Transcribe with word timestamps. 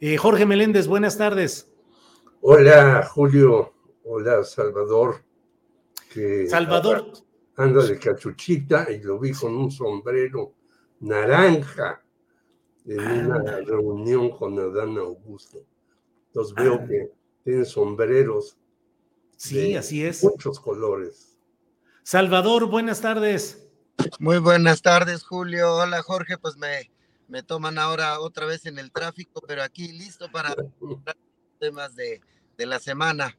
Eh, 0.00 0.16
Jorge 0.16 0.46
Meléndez, 0.46 0.86
buenas 0.86 1.16
tardes. 1.16 1.70
Hola, 2.40 3.08
Julio. 3.12 3.72
Hola, 4.04 4.44
Salvador. 4.44 5.22
Que 6.12 6.48
Salvador. 6.48 7.12
Anda 7.56 7.82
de 7.84 7.98
cachuchita 7.98 8.90
y 8.90 9.00
lo 9.02 9.18
vi 9.18 9.32
con 9.32 9.54
un 9.56 9.70
sombrero 9.70 10.52
naranja 11.00 12.02
en 12.84 13.00
una 13.26 13.36
Ándale. 13.36 13.64
reunión 13.64 14.30
con 14.30 14.58
Adán 14.58 14.96
Augusto. 14.98 15.64
Entonces 16.28 16.54
veo 16.54 16.74
Ah. 16.74 16.86
que 16.86 17.12
tiene 17.42 17.64
sombreros 17.64 18.58
Sí, 19.36 19.72
de 19.72 19.78
así 19.78 20.04
es. 20.04 20.22
muchos 20.22 20.60
colores. 20.60 21.38
Salvador, 22.02 22.66
buenas 22.66 23.00
tardes. 23.00 23.66
Muy 24.20 24.38
buenas 24.38 24.82
tardes, 24.82 25.24
Julio. 25.24 25.74
Hola, 25.76 26.02
Jorge. 26.02 26.36
Pues 26.38 26.56
me, 26.58 26.90
me 27.28 27.42
toman 27.42 27.78
ahora 27.78 28.20
otra 28.20 28.46
vez 28.46 28.66
en 28.66 28.78
el 28.78 28.92
tráfico, 28.92 29.42
pero 29.46 29.62
aquí 29.62 29.92
listo 29.92 30.30
para 30.30 30.54
temas 31.58 31.94
de, 31.96 32.20
de 32.56 32.66
la 32.66 32.78
semana. 32.78 33.36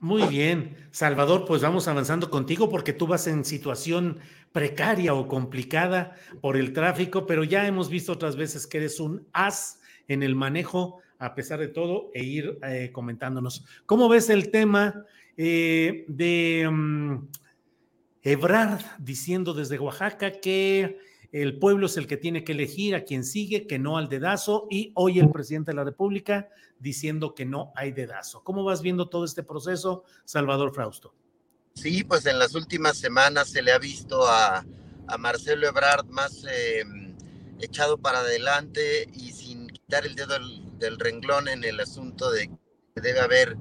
Muy 0.00 0.22
bien. 0.28 0.76
Salvador, 0.92 1.44
pues 1.44 1.62
vamos 1.62 1.88
avanzando 1.88 2.30
contigo 2.30 2.68
porque 2.68 2.92
tú 2.92 3.06
vas 3.06 3.26
en 3.26 3.44
situación 3.44 4.20
precaria 4.52 5.12
o 5.14 5.26
complicada 5.26 6.14
por 6.40 6.56
el 6.56 6.72
tráfico, 6.72 7.26
pero 7.26 7.42
ya 7.44 7.66
hemos 7.66 7.88
visto 7.88 8.12
otras 8.12 8.36
veces 8.36 8.66
que 8.66 8.78
eres 8.78 9.00
un 9.00 9.26
as 9.32 9.80
en 10.06 10.22
el 10.22 10.36
manejo, 10.36 11.00
a 11.18 11.34
pesar 11.34 11.58
de 11.58 11.68
todo, 11.68 12.10
e 12.14 12.22
ir 12.22 12.58
eh, 12.62 12.90
comentándonos. 12.92 13.64
¿Cómo 13.86 14.08
ves 14.08 14.30
el 14.30 14.50
tema 14.50 15.04
eh, 15.36 16.04
de 16.08 16.68
mm, 16.70 17.28
Ebrard 18.22 18.84
diciendo 18.98 19.52
desde 19.52 19.78
Oaxaca 19.78 20.30
que 20.32 20.98
el 21.32 21.58
pueblo 21.58 21.86
es 21.86 21.96
el 21.96 22.06
que 22.06 22.16
tiene 22.16 22.44
que 22.44 22.52
elegir 22.52 22.94
a 22.94 23.04
quien 23.04 23.24
sigue, 23.24 23.66
que 23.66 23.78
no 23.78 23.98
al 23.98 24.08
dedazo, 24.08 24.66
y 24.70 24.92
hoy 24.94 25.18
el 25.18 25.30
presidente 25.30 25.72
de 25.72 25.76
la 25.76 25.84
República 25.84 26.48
diciendo 26.78 27.34
que 27.34 27.44
no 27.44 27.72
hay 27.76 27.92
dedazo. 27.92 28.42
¿Cómo 28.44 28.64
vas 28.64 28.82
viendo 28.82 29.08
todo 29.08 29.24
este 29.24 29.42
proceso, 29.42 30.04
Salvador 30.24 30.74
Frausto? 30.74 31.14
Sí, 31.74 32.02
pues 32.04 32.26
en 32.26 32.38
las 32.38 32.54
últimas 32.54 32.98
semanas 32.98 33.50
se 33.50 33.62
le 33.62 33.72
ha 33.72 33.78
visto 33.78 34.26
a, 34.26 34.64
Marcelo 35.18 35.66
Ebrard 35.66 36.04
más 36.08 36.44
eh, 36.50 36.84
echado 37.60 37.96
para 37.96 38.18
adelante 38.18 39.08
y 39.14 39.32
sin 39.32 39.66
quitar 39.68 40.04
el 40.04 40.14
dedo 40.14 40.34
del, 40.34 40.78
del 40.78 40.98
renglón 40.98 41.48
en 41.48 41.64
el 41.64 41.80
asunto 41.80 42.30
de 42.30 42.48
que 42.94 43.00
debe 43.00 43.20
haber 43.20 43.56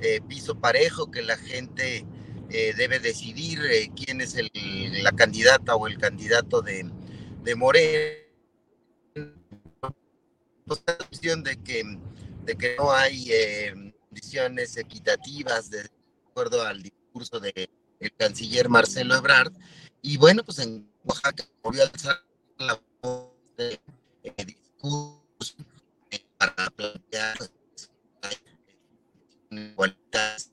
eh, 0.00 0.20
piso 0.26 0.58
parejo, 0.58 1.10
que 1.10 1.22
la 1.22 1.36
gente 1.36 2.04
eh, 2.50 2.74
debe 2.76 2.98
decidir 2.98 3.60
eh, 3.64 3.90
quién 3.94 4.20
es 4.20 4.34
el, 4.34 4.50
la 5.02 5.12
candidata 5.12 5.76
o 5.76 5.86
el 5.86 5.96
candidato 5.96 6.60
de, 6.60 6.90
de 7.42 7.54
Morena. 7.54 8.14
Pues, 10.64 10.82
la 10.86 10.96
cuestión 10.96 11.42
de 11.42 11.62
que, 11.62 11.82
de 12.44 12.56
que 12.56 12.76
no 12.76 12.92
hay 12.92 13.30
eh, 13.30 13.92
condiciones 14.08 14.76
equitativas 14.76 15.70
de 15.70 15.88
acuerdo 16.30 16.62
al 16.62 16.82
discurso 16.82 17.40
del 17.40 17.68
canciller 18.16 18.68
Marcelo 18.68 19.14
Ebrard. 19.14 19.52
Y 20.00 20.16
bueno, 20.16 20.42
pues 20.44 20.58
en 20.60 20.90
Oaxaca 21.04 21.44
volvió 21.62 21.82
a 21.82 21.86
alzar 21.86 22.24
la 22.58 22.80
voz 23.02 23.32
de 23.56 23.80
eh, 24.22 24.44
discurso 24.44 25.56
eh, 26.10 26.24
para 26.38 26.70
plantear 26.70 27.36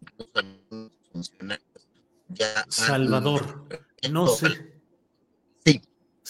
incluso 0.01 0.31
algunos 0.35 0.91
funcionarios 1.11 1.87
ya 2.29 2.65
Salvador, 2.69 3.67
no 4.11 4.27
sé. 4.27 4.78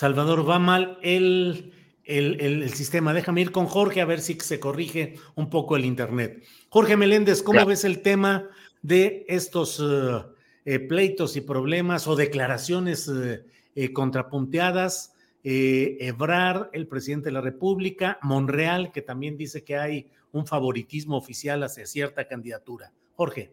Salvador, 0.04 0.50
va 0.50 0.60
mal 0.60 0.98
el, 1.02 1.74
el, 2.06 2.40
el- 2.40 2.64
el 2.64 2.70
sistema. 2.74 3.14
Déjame 3.14 3.42
ir 3.42 3.52
con 3.52 3.66
Jorge 3.66 4.00
a 4.00 4.06
ver 4.06 4.22
si 4.22 4.36
se 4.40 4.58
corrige 4.58 5.16
un 5.36 5.50
poco 5.50 5.76
el 5.76 5.84
Internet. 5.84 6.42
Jorge 6.70 6.96
Meléndez, 6.96 7.44
¿cómo 7.44 7.58
Claro. 7.58 7.68
ves 7.68 7.84
el 7.84 8.02
tema 8.02 8.48
de 8.82 9.26
estos 9.28 9.78
eh, 9.84 10.22
eh, 10.64 10.80
pleitos 10.80 11.36
y 11.36 11.42
problemas 11.42 12.08
o 12.08 12.16
declaraciones 12.16 13.10
eh, 13.10 13.44
eh, 13.76 13.92
contrapunteadas? 13.92 15.16
Eh, 15.44 15.98
Ebrard, 16.00 16.70
el 16.72 16.88
presidente 16.88 17.26
de 17.26 17.34
la 17.34 17.42
República, 17.42 18.20
Monreal, 18.22 18.94
que 18.94 19.02
también 19.02 19.36
dice 19.36 19.66
que 19.66 19.76
hay 19.76 20.10
un 20.32 20.48
favoritismo 20.48 21.18
oficial 21.18 21.62
hacia 21.64 21.86
cierta 21.86 22.26
candidatura. 22.26 22.94
Jorge. 23.16 23.52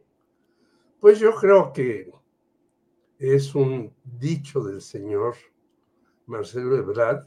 Pues 1.00 1.18
yo 1.18 1.34
creo 1.34 1.72
que 1.72 2.08
es 3.18 3.52
un 3.56 3.92
dicho 4.04 4.60
del 4.62 4.80
señor 4.80 5.34
Marcelo 6.26 6.76
Ebrard 6.76 7.26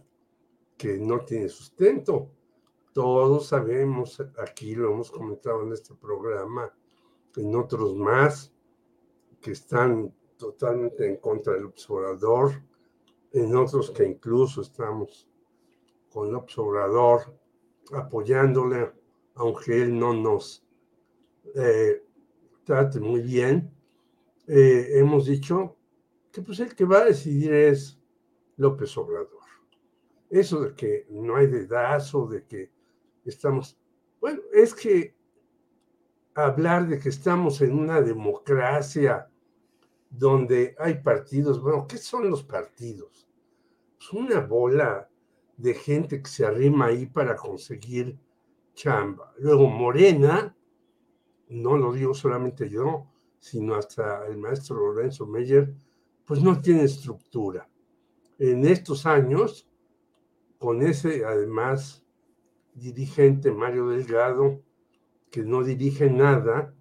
que 0.78 0.98
no 0.98 1.20
tiene 1.26 1.50
sustento. 1.50 2.32
Todos 2.94 3.48
sabemos, 3.48 4.22
aquí 4.38 4.76
lo 4.76 4.92
hemos 4.92 5.12
comentado 5.12 5.64
en 5.64 5.74
este 5.74 5.94
programa, 5.94 6.74
en 7.36 7.56
otros 7.56 7.96
más, 7.96 8.54
que 9.42 9.52
están 9.52 10.14
totalmente 10.38 11.06
en 11.06 11.18
contra 11.18 11.54
del 11.54 11.66
observador, 11.66 12.64
en 13.34 13.56
otros 13.56 13.92
que 13.92 14.06
incluso 14.06 14.62
estamos 14.62 15.28
con 16.10 16.30
el 16.30 16.36
observador 16.36 17.38
apoyándole, 17.94 18.92
aunque 19.36 19.81
él 19.81 19.98
no 19.98 20.14
nos 20.14 20.66
eh, 21.56 22.04
trate 22.64 23.00
muy 23.00 23.22
bien. 23.22 23.72
Eh, 24.48 24.92
hemos 24.94 25.26
dicho 25.26 25.76
que 26.31 26.42
pues 26.42 26.60
el 26.60 26.74
que 26.74 26.86
va 26.86 27.00
a 27.00 27.06
decidir 27.06 27.54
es 27.54 27.99
López 28.59 28.96
Obrador. 28.97 29.40
Eso 30.30 30.62
de 30.62 30.75
que 30.75 31.08
no 31.09 31.38
hay 31.38 31.47
dedazo, 31.47 32.28
de 32.28 32.46
que 32.46 32.72
estamos, 33.24 33.80
bueno, 34.20 34.42
es 34.53 34.75
que 34.75 35.16
hablar 36.36 36.88
de 36.88 37.00
que 37.00 37.10
estamos 37.10 37.62
en 37.62 37.78
una 37.78 38.01
democracia 38.01 39.30
donde 40.10 40.75
hay 40.78 40.95
partidos, 40.95 41.62
bueno, 41.62 41.88
¿qué 41.88 41.98
son 41.98 42.30
los 42.30 42.44
partidos? 42.44 43.28
Es 44.00 44.12
una 44.12 44.42
bola 44.42 45.10
de 45.56 45.74
gente 45.74 46.22
que 46.22 46.30
se 46.30 46.45
arrima 46.45 46.88
ahí 46.88 47.06
para 47.06 47.36
conseguir 47.36 48.19
chamba. 48.74 49.34
Luego 49.38 49.68
Morena, 49.68 50.54
no 51.48 51.78
lo 51.78 51.94
digo 51.94 52.13
solamente 52.13 52.69
yo, 52.69 53.07
sino 53.39 53.75
hasta 53.75 54.28
el 54.28 54.38
maestro 54.38 54.75
Lorenzo 54.75 55.25
Meyer, 55.25 55.74
pues 56.25 56.44
no 56.44 56.62
tiene 56.62 56.84
estructura. 56.84 57.69
En 58.39 58.65
estos 58.65 59.06
años, 59.06 59.69
con 60.57 60.81
ese 60.81 61.25
además 61.25 62.06
dirigente 62.74 63.51
Mario 63.51 63.89
Delgado, 63.89 64.63
que 65.30 65.44
no 65.44 65.62
dirige 65.62 66.09
nada, 66.09 66.74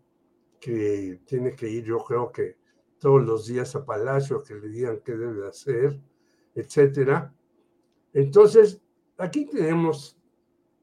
que 0.60 1.20
tiene 1.26 1.56
que 1.56 1.69
ir, 1.69 1.84
yo 1.84 1.99
creo 1.99 2.31
que 2.31 2.56
todos 3.00 3.25
los 3.25 3.49
días 3.49 3.75
a 3.75 3.84
Palacio, 3.84 4.43
que 4.43 4.55
le 4.55 4.69
digan 4.69 5.00
qué 5.05 5.16
debe 5.16 5.49
hacer, 5.49 6.00
etcétera. 6.55 7.34
Entonces, 8.12 8.81
aquí 9.16 9.46
tenemos 9.46 10.16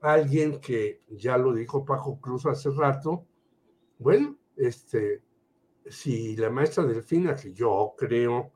alguien 0.01 0.59
que 0.59 1.03
ya 1.09 1.37
lo 1.37 1.53
dijo 1.53 1.85
Paco 1.85 2.19
Cruz 2.19 2.45
hace 2.45 2.69
rato, 2.69 3.25
bueno, 3.97 4.37
este, 4.57 5.23
si 5.85 6.35
la 6.35 6.49
maestra 6.49 6.83
Delfina, 6.83 7.33
que 7.33 7.53
yo 7.53 7.93
creo 7.97 8.51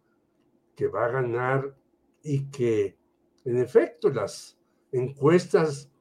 que 0.76 0.88
va 0.88 1.06
a 1.06 1.12
ganar 1.12 1.80
y 2.24 2.50
que 2.50 2.98
en 3.46 3.58
efecto 3.58 4.10
las 4.10 4.60
encuestas, 4.92 5.92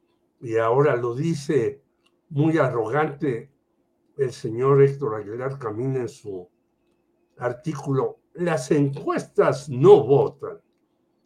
y 0.41 0.57
ahora 0.57 0.97
lo 0.97 1.15
dice 1.15 1.83
muy 2.31 2.59
arrogante 2.59 3.51
el 4.17 4.33
señor 4.33 4.83
Héctor 4.83 5.17
Aguilar 5.17 5.59
Camina 5.59 6.01
en 6.01 6.09
su 6.09 6.49
artículo, 7.39 8.19
las 8.35 8.71
encuestas 8.71 9.69
no 9.69 10.05
votan. 10.05 10.61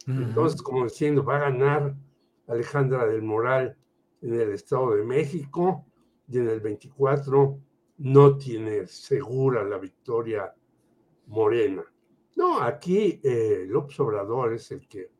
Entonces, 0.05 0.61
como 0.61 0.83
diciendo, 0.83 1.23
va 1.23 1.37
a 1.37 1.49
ganar 1.49 1.95
Alejandra 2.47 3.05
del 3.05 3.21
Moral 3.21 3.77
en 4.21 4.33
el 4.33 4.51
Estado 4.51 4.95
de 4.95 5.03
México 5.03 5.85
y 6.27 6.39
en 6.39 6.49
el 6.49 6.59
24 6.59 7.59
no 7.97 8.37
tiene 8.37 8.85
segura 8.87 9.63
la 9.63 9.77
victoria 9.77 10.53
morena. 11.27 11.83
No, 12.35 12.61
aquí 12.61 13.19
eh, 13.23 13.65
López 13.67 13.99
Obrador 13.99 14.53
es 14.53 14.71
el 14.71 14.87
que 14.87 15.11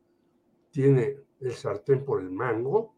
tiene 0.72 1.18
el 1.40 1.54
sartén 1.54 2.04
por 2.04 2.22
el 2.22 2.32
mango. 2.32 2.96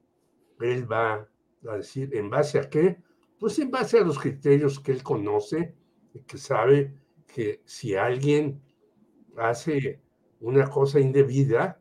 Él 0.59 0.89
va 0.89 1.27
a 1.67 1.77
decir, 1.77 2.15
¿en 2.15 2.29
base 2.29 2.59
a 2.59 2.69
qué? 2.69 2.97
Pues 3.39 3.59
en 3.59 3.69
base 3.69 3.99
a 3.99 4.03
los 4.03 4.17
criterios 4.17 4.79
que 4.79 4.93
él 4.93 5.03
conoce 5.03 5.75
y 6.13 6.21
que 6.21 6.37
sabe 6.37 6.95
que 7.27 7.61
si 7.65 7.95
alguien 7.95 8.61
hace 9.35 10.01
una 10.39 10.69
cosa 10.69 10.99
indebida, 10.99 11.79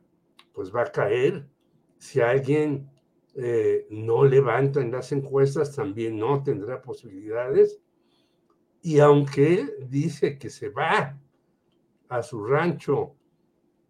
pues 0.51 0.75
va 0.75 0.81
a 0.81 0.91
caer. 0.91 1.47
Si 1.97 2.19
alguien 2.19 2.89
eh, 3.35 3.87
no 3.89 4.25
levanta 4.25 4.81
en 4.81 4.91
las 4.91 5.11
encuestas, 5.13 5.75
también 5.75 6.17
no 6.17 6.43
tendrá 6.43 6.81
posibilidades. 6.81 7.79
Y 8.81 8.99
aunque 8.99 9.53
él 9.53 9.73
dice 9.87 10.37
que 10.37 10.49
se 10.49 10.69
va 10.69 11.17
a 12.09 12.21
su 12.21 12.43
rancho, 12.45 13.15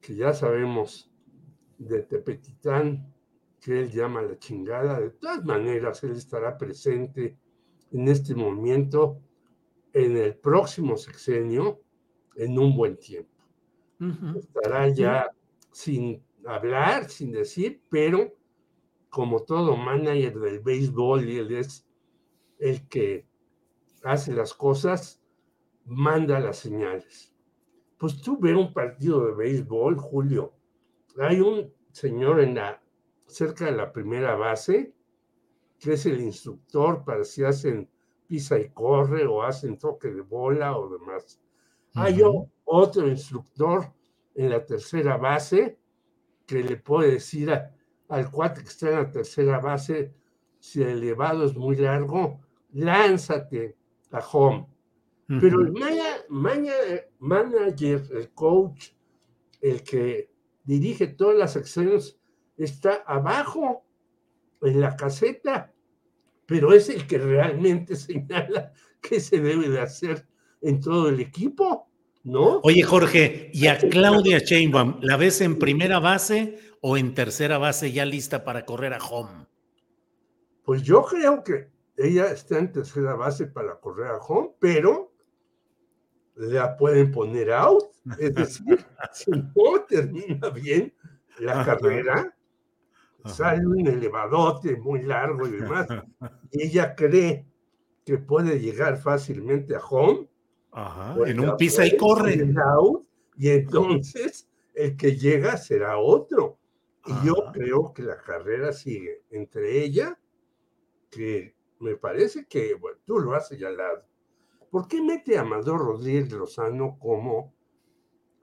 que 0.02 0.16
ya 0.16 0.34
sabemos 0.34 1.12
de 1.78 2.04
Tepetitán, 2.04 3.14
que 3.60 3.80
él 3.80 3.92
llama 3.92 4.22
la 4.22 4.38
chingada, 4.38 5.00
de 5.00 5.10
todas 5.12 5.44
maneras 5.44 6.04
él 6.04 6.12
estará 6.12 6.58
presente 6.58 7.38
en 7.92 8.08
este 8.08 8.36
momento, 8.36 9.20
en 9.94 10.18
el 10.18 10.36
próximo 10.36 10.98
sexenio, 10.98 11.82
en 12.36 12.60
un 12.60 12.76
buen 12.76 12.98
tiempo. 12.98 13.32
Estará 14.38 14.90
ya 14.90 15.32
sin 15.72 16.22
hablar, 16.46 17.10
sin 17.10 17.32
decir, 17.32 17.82
pero 17.90 18.36
como 19.10 19.44
todo 19.44 19.78
manager 19.78 20.40
del 20.40 20.60
béisbol, 20.60 21.28
y 21.28 21.38
él 21.38 21.56
es 21.56 21.88
el 22.60 22.88
que 22.88 23.26
hace 24.04 24.34
las 24.34 24.54
cosas, 24.54 25.22
manda 25.86 26.40
las 26.40 26.58
señales. 26.58 27.35
Pues 28.06 28.22
tú 28.22 28.38
ves 28.40 28.56
un 28.56 28.72
partido 28.72 29.26
de 29.26 29.34
béisbol, 29.34 29.98
Julio, 29.98 30.54
hay 31.18 31.40
un 31.40 31.74
señor 31.92 32.40
en 32.40 32.54
la, 32.54 32.80
cerca 33.26 33.66
de 33.66 33.72
la 33.72 33.92
primera 33.92 34.36
base, 34.36 34.94
que 35.80 35.94
es 35.94 36.06
el 36.06 36.22
instructor 36.22 37.04
para 37.04 37.24
si 37.24 37.44
hacen 37.44 37.90
pisa 38.28 38.60
y 38.60 38.70
corre 38.70 39.26
o 39.26 39.42
hacen 39.42 39.80
toque 39.80 40.10
de 40.12 40.22
bola 40.22 40.78
o 40.78 40.88
demás. 40.88 41.42
Hay 41.96 42.22
otro 42.66 43.08
instructor 43.08 43.92
en 44.36 44.52
la 44.52 44.64
tercera 44.64 45.18
base 45.18 45.80
que 46.46 46.62
le 46.62 46.78
puede 46.78 47.14
decir 47.14 47.52
al 48.08 48.30
cuate 48.30 48.62
que 48.62 48.70
está 48.70 48.90
en 48.90 48.96
la 48.98 49.10
tercera 49.10 49.58
base, 49.60 50.14
si 50.60 50.84
el 50.84 50.90
elevado 50.90 51.44
es 51.44 51.56
muy 51.56 51.76
largo, 51.78 52.40
lánzate 52.72 53.76
a 54.12 54.20
home. 54.20 54.68
Pero 55.28 55.62
el 55.62 55.72
manager, 55.72 56.05
el 56.30 58.30
coach, 58.34 58.90
el 59.62 59.84
que 59.84 60.30
dirige 60.64 61.08
todas 61.08 61.38
las 61.38 61.56
acciones, 61.56 62.20
está 62.58 63.04
abajo 63.06 63.86
en 64.62 64.82
la 64.82 64.96
caseta, 64.96 65.74
pero 66.46 66.74
es 66.74 66.90
el 66.90 67.08
que 67.08 67.18
realmente 67.18 67.96
señala 67.96 68.72
qué 69.02 69.20
se 69.20 69.40
debe 69.40 69.70
de 69.70 69.80
hacer 69.80 70.28
en 70.62 70.80
todo 70.80 71.10
el 71.10 71.20
equipo, 71.20 71.88
¿no? 72.24 72.60
Oye, 72.64 72.82
Jorge, 72.82 73.52
¿y 73.54 73.68
a 73.68 73.78
Claudia 73.78 74.40
Sheinbaum 74.40 75.00
la 75.02 75.18
ves 75.18 75.42
en 75.42 75.60
primera 75.60 76.00
base 76.00 76.58
o 76.82 76.98
en 76.98 77.14
tercera 77.14 77.58
base 77.58 77.92
ya 77.92 78.06
lista 78.06 78.44
para 78.44 78.66
correr 78.66 78.94
a 78.94 78.98
home? 78.98 79.46
Pues 80.64 80.82
yo 80.82 81.04
creo 81.04 81.44
que 81.44 81.70
ella 81.98 82.32
está 82.32 82.58
en 82.58 82.72
tercera 82.72 83.14
base 83.14 83.46
para 83.46 83.80
correr 83.80 84.08
a 84.08 84.18
home, 84.18 84.52
pero 84.60 85.14
la 86.36 86.76
pueden 86.78 87.12
poner 87.12 87.52
out. 87.52 87.86
Es 88.20 88.36
decir, 88.36 88.86
si 89.14 89.32
no 89.32 89.82
termina 89.88 90.50
bien 90.50 90.94
la 91.40 91.66
carrera, 91.66 92.36
sale 93.26 93.66
un 93.66 93.88
elevadote 93.88 94.76
muy 94.78 95.04
largo 95.04 95.48
y 95.48 95.52
demás, 95.52 95.88
y 96.52 96.64
ella 96.64 96.96
cree 96.96 97.46
que 98.06 98.18
puede 98.18 98.60
llegar 98.60 98.98
fácilmente 98.98 99.76
a 99.76 99.80
home. 99.80 100.28
Pues 101.16 101.32
en 101.32 101.40
un 101.40 101.56
pisa 101.56 101.86
y 101.86 101.96
corre. 101.96 102.38
y 103.38 103.50
entonces 103.50 104.50
el 104.74 104.98
que 104.98 105.16
llega 105.16 105.58
será 105.58 105.98
otro. 105.98 106.60
Y 107.08 107.26
yo 107.26 107.36
creo 107.54 107.94
que 107.94 108.02
la 108.02 108.18
carrera 108.18 108.74
sigue 108.74 109.24
entre 109.30 109.84
ella, 109.84 110.20
que 111.12 111.56
me 111.80 111.96
parece 111.96 112.46
que, 112.46 112.74
bueno, 112.74 112.98
tú 113.06 113.20
lo 113.20 113.36
has 113.36 113.48
señalado. 113.48 114.04
¿Por 114.76 114.90
qué 114.90 115.02
mete 115.02 115.38
a 115.38 115.42
Amador 115.44 115.80
Rodríguez 115.80 116.30
Lozano 116.34 117.00
como 117.00 117.54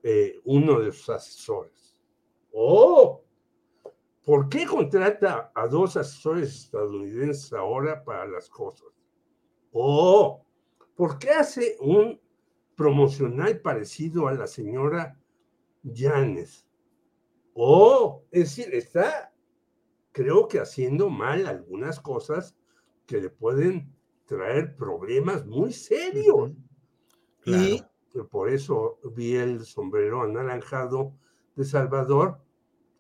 eh, 0.02 0.40
uno 0.46 0.80
de 0.80 0.90
sus 0.90 1.10
asesores? 1.10 1.94
¡Oh! 2.54 3.22
¿Por 4.24 4.48
qué 4.48 4.64
contrata 4.64 5.52
a 5.54 5.66
dos 5.66 5.94
asesores 5.98 6.48
estadounidenses 6.54 7.52
ahora 7.52 8.02
para 8.02 8.26
las 8.26 8.48
cosas? 8.48 8.88
¡Oh! 9.72 10.42
¿Por 10.96 11.18
qué 11.18 11.32
hace 11.32 11.76
un 11.80 12.18
promocional 12.76 13.60
parecido 13.60 14.26
a 14.26 14.32
la 14.32 14.46
señora 14.46 15.20
Yanes? 15.82 16.66
¡Oh! 17.52 18.24
Es 18.30 18.56
decir, 18.56 18.74
está, 18.74 19.34
creo 20.12 20.48
que 20.48 20.60
haciendo 20.60 21.10
mal 21.10 21.46
algunas 21.46 22.00
cosas 22.00 22.56
que 23.04 23.20
le 23.20 23.28
pueden 23.28 23.91
traer 24.26 24.76
problemas 24.76 25.46
muy 25.46 25.72
serios. 25.72 26.52
Y 27.44 27.82
por 28.30 28.50
eso 28.50 28.98
vi 29.14 29.34
el 29.34 29.64
sombrero 29.64 30.22
anaranjado 30.22 31.14
de 31.56 31.64
Salvador. 31.64 32.40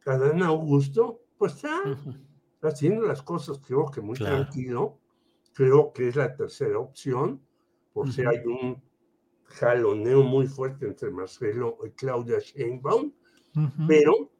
Adán 0.06 0.42
Augusto, 0.42 1.22
pues 1.38 1.54
está 1.54 1.82
haciendo 2.62 3.06
las 3.06 3.22
cosas, 3.22 3.58
creo 3.58 3.86
que 3.86 4.00
muy 4.00 4.16
tranquilo. 4.16 4.98
Creo 5.54 5.92
que 5.92 6.08
es 6.08 6.16
la 6.16 6.34
tercera 6.34 6.78
opción, 6.78 7.40
por 7.92 8.10
si 8.10 8.22
hay 8.22 8.38
un 8.46 8.82
jaloneo 9.44 10.22
muy 10.22 10.46
fuerte 10.46 10.86
entre 10.86 11.10
Marcelo 11.10 11.76
y 11.84 11.90
Claudia 11.90 12.38
Sheinbaum, 12.38 13.12
pero 13.86 14.30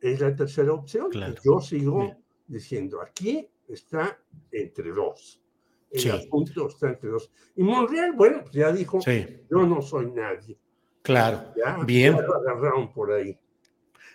es 0.00 0.20
la 0.20 0.34
tercera 0.34 0.72
opción. 0.72 1.10
Y 1.12 1.34
yo 1.44 1.60
sigo 1.60 2.16
diciendo, 2.46 3.02
aquí 3.02 3.46
está 3.68 4.18
entre 4.50 4.90
dos. 4.90 5.42
Entre 5.90 7.08
dos. 7.08 7.30
Y 7.56 7.62
Monreal, 7.62 8.12
bueno, 8.12 8.42
pues 8.42 8.54
ya 8.54 8.72
dijo, 8.72 9.00
yo 9.50 9.66
no 9.66 9.82
soy 9.82 10.10
nadie. 10.10 10.58
Claro, 11.02 11.54
bien. 11.86 12.14
lo 12.14 12.36
agarraron 12.36 12.92
por 12.92 13.12
ahí. 13.12 13.38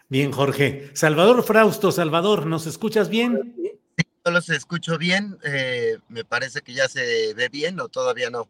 Bien, 0.10 0.32
Jorge. 0.32 0.92
Salvador 0.94 1.44
Frausto, 1.44 1.92
Salvador, 1.92 2.46
¿nos 2.46 2.68
escuchas 2.68 3.10
bien? 3.10 3.56
Yo 4.25 4.32
los 4.32 4.50
escucho 4.50 4.98
bien. 4.98 5.38
Eh, 5.44 5.98
me 6.08 6.24
parece 6.24 6.62
que 6.62 6.74
ya 6.74 6.88
se 6.88 7.34
ve 7.34 7.50
bien 7.50 7.80
o 7.80 7.89
todavía 7.89 8.30
no. 8.30 8.48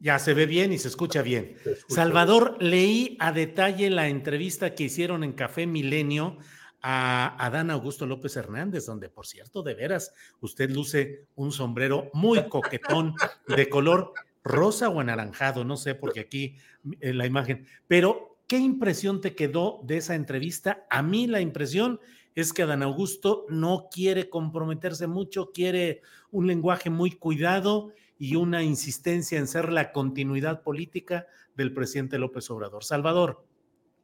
Ya 0.00 0.18
se 0.18 0.34
ve 0.34 0.46
bien 0.46 0.72
y 0.72 0.78
se 0.78 0.88
escucha 0.88 1.22
bien. 1.22 1.56
Salvador, 1.88 2.56
leí 2.60 3.16
a 3.20 3.32
detalle 3.32 3.88
la 3.88 4.08
entrevista 4.08 4.74
que 4.74 4.84
hicieron 4.84 5.22
en 5.22 5.32
Café 5.32 5.66
Milenio 5.66 6.38
a 6.82 7.36
Adán 7.44 7.70
Augusto 7.70 8.06
López 8.06 8.36
Hernández, 8.36 8.86
donde 8.86 9.08
por 9.08 9.26
cierto, 9.26 9.62
de 9.62 9.74
veras, 9.74 10.12
usted 10.40 10.70
luce 10.70 11.26
un 11.34 11.52
sombrero 11.52 12.10
muy 12.12 12.48
coquetón 12.48 13.14
de 13.46 13.68
color 13.68 14.12
rosa 14.42 14.88
o 14.88 15.00
anaranjado, 15.00 15.64
no 15.64 15.76
sé, 15.76 15.94
porque 15.94 16.20
aquí 16.20 16.56
en 17.00 17.18
la 17.18 17.26
imagen, 17.26 17.66
pero 17.86 18.38
¿qué 18.46 18.58
impresión 18.58 19.20
te 19.20 19.34
quedó 19.34 19.80
de 19.84 19.98
esa 19.98 20.14
entrevista? 20.14 20.86
A 20.90 21.02
mí 21.02 21.26
la 21.26 21.40
impresión 21.40 22.00
es 22.34 22.52
que 22.52 22.62
Adán 22.62 22.82
Augusto 22.82 23.44
no 23.48 23.88
quiere 23.90 24.30
comprometerse 24.30 25.06
mucho, 25.06 25.50
quiere 25.52 26.02
un 26.30 26.46
lenguaje 26.46 26.90
muy 26.90 27.12
cuidado 27.12 27.92
y 28.18 28.36
una 28.36 28.62
insistencia 28.62 29.38
en 29.38 29.46
ser 29.46 29.72
la 29.72 29.92
continuidad 29.92 30.62
política 30.62 31.26
del 31.56 31.72
presidente 31.72 32.18
López 32.18 32.50
Obrador. 32.50 32.84
Salvador. 32.84 33.44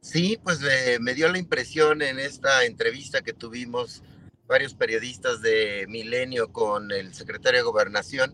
Sí, 0.09 0.39
pues 0.41 0.61
me 1.01 1.13
dio 1.15 1.29
la 1.29 1.37
impresión 1.37 2.01
en 2.01 2.17
esta 2.17 2.63
entrevista 2.63 3.23
que 3.23 3.33
tuvimos 3.33 4.03
varios 4.47 4.73
periodistas 4.73 5.41
de 5.41 5.85
Milenio 5.89 6.53
con 6.53 6.93
el 6.93 7.13
secretario 7.13 7.59
de 7.59 7.65
Gobernación, 7.65 8.33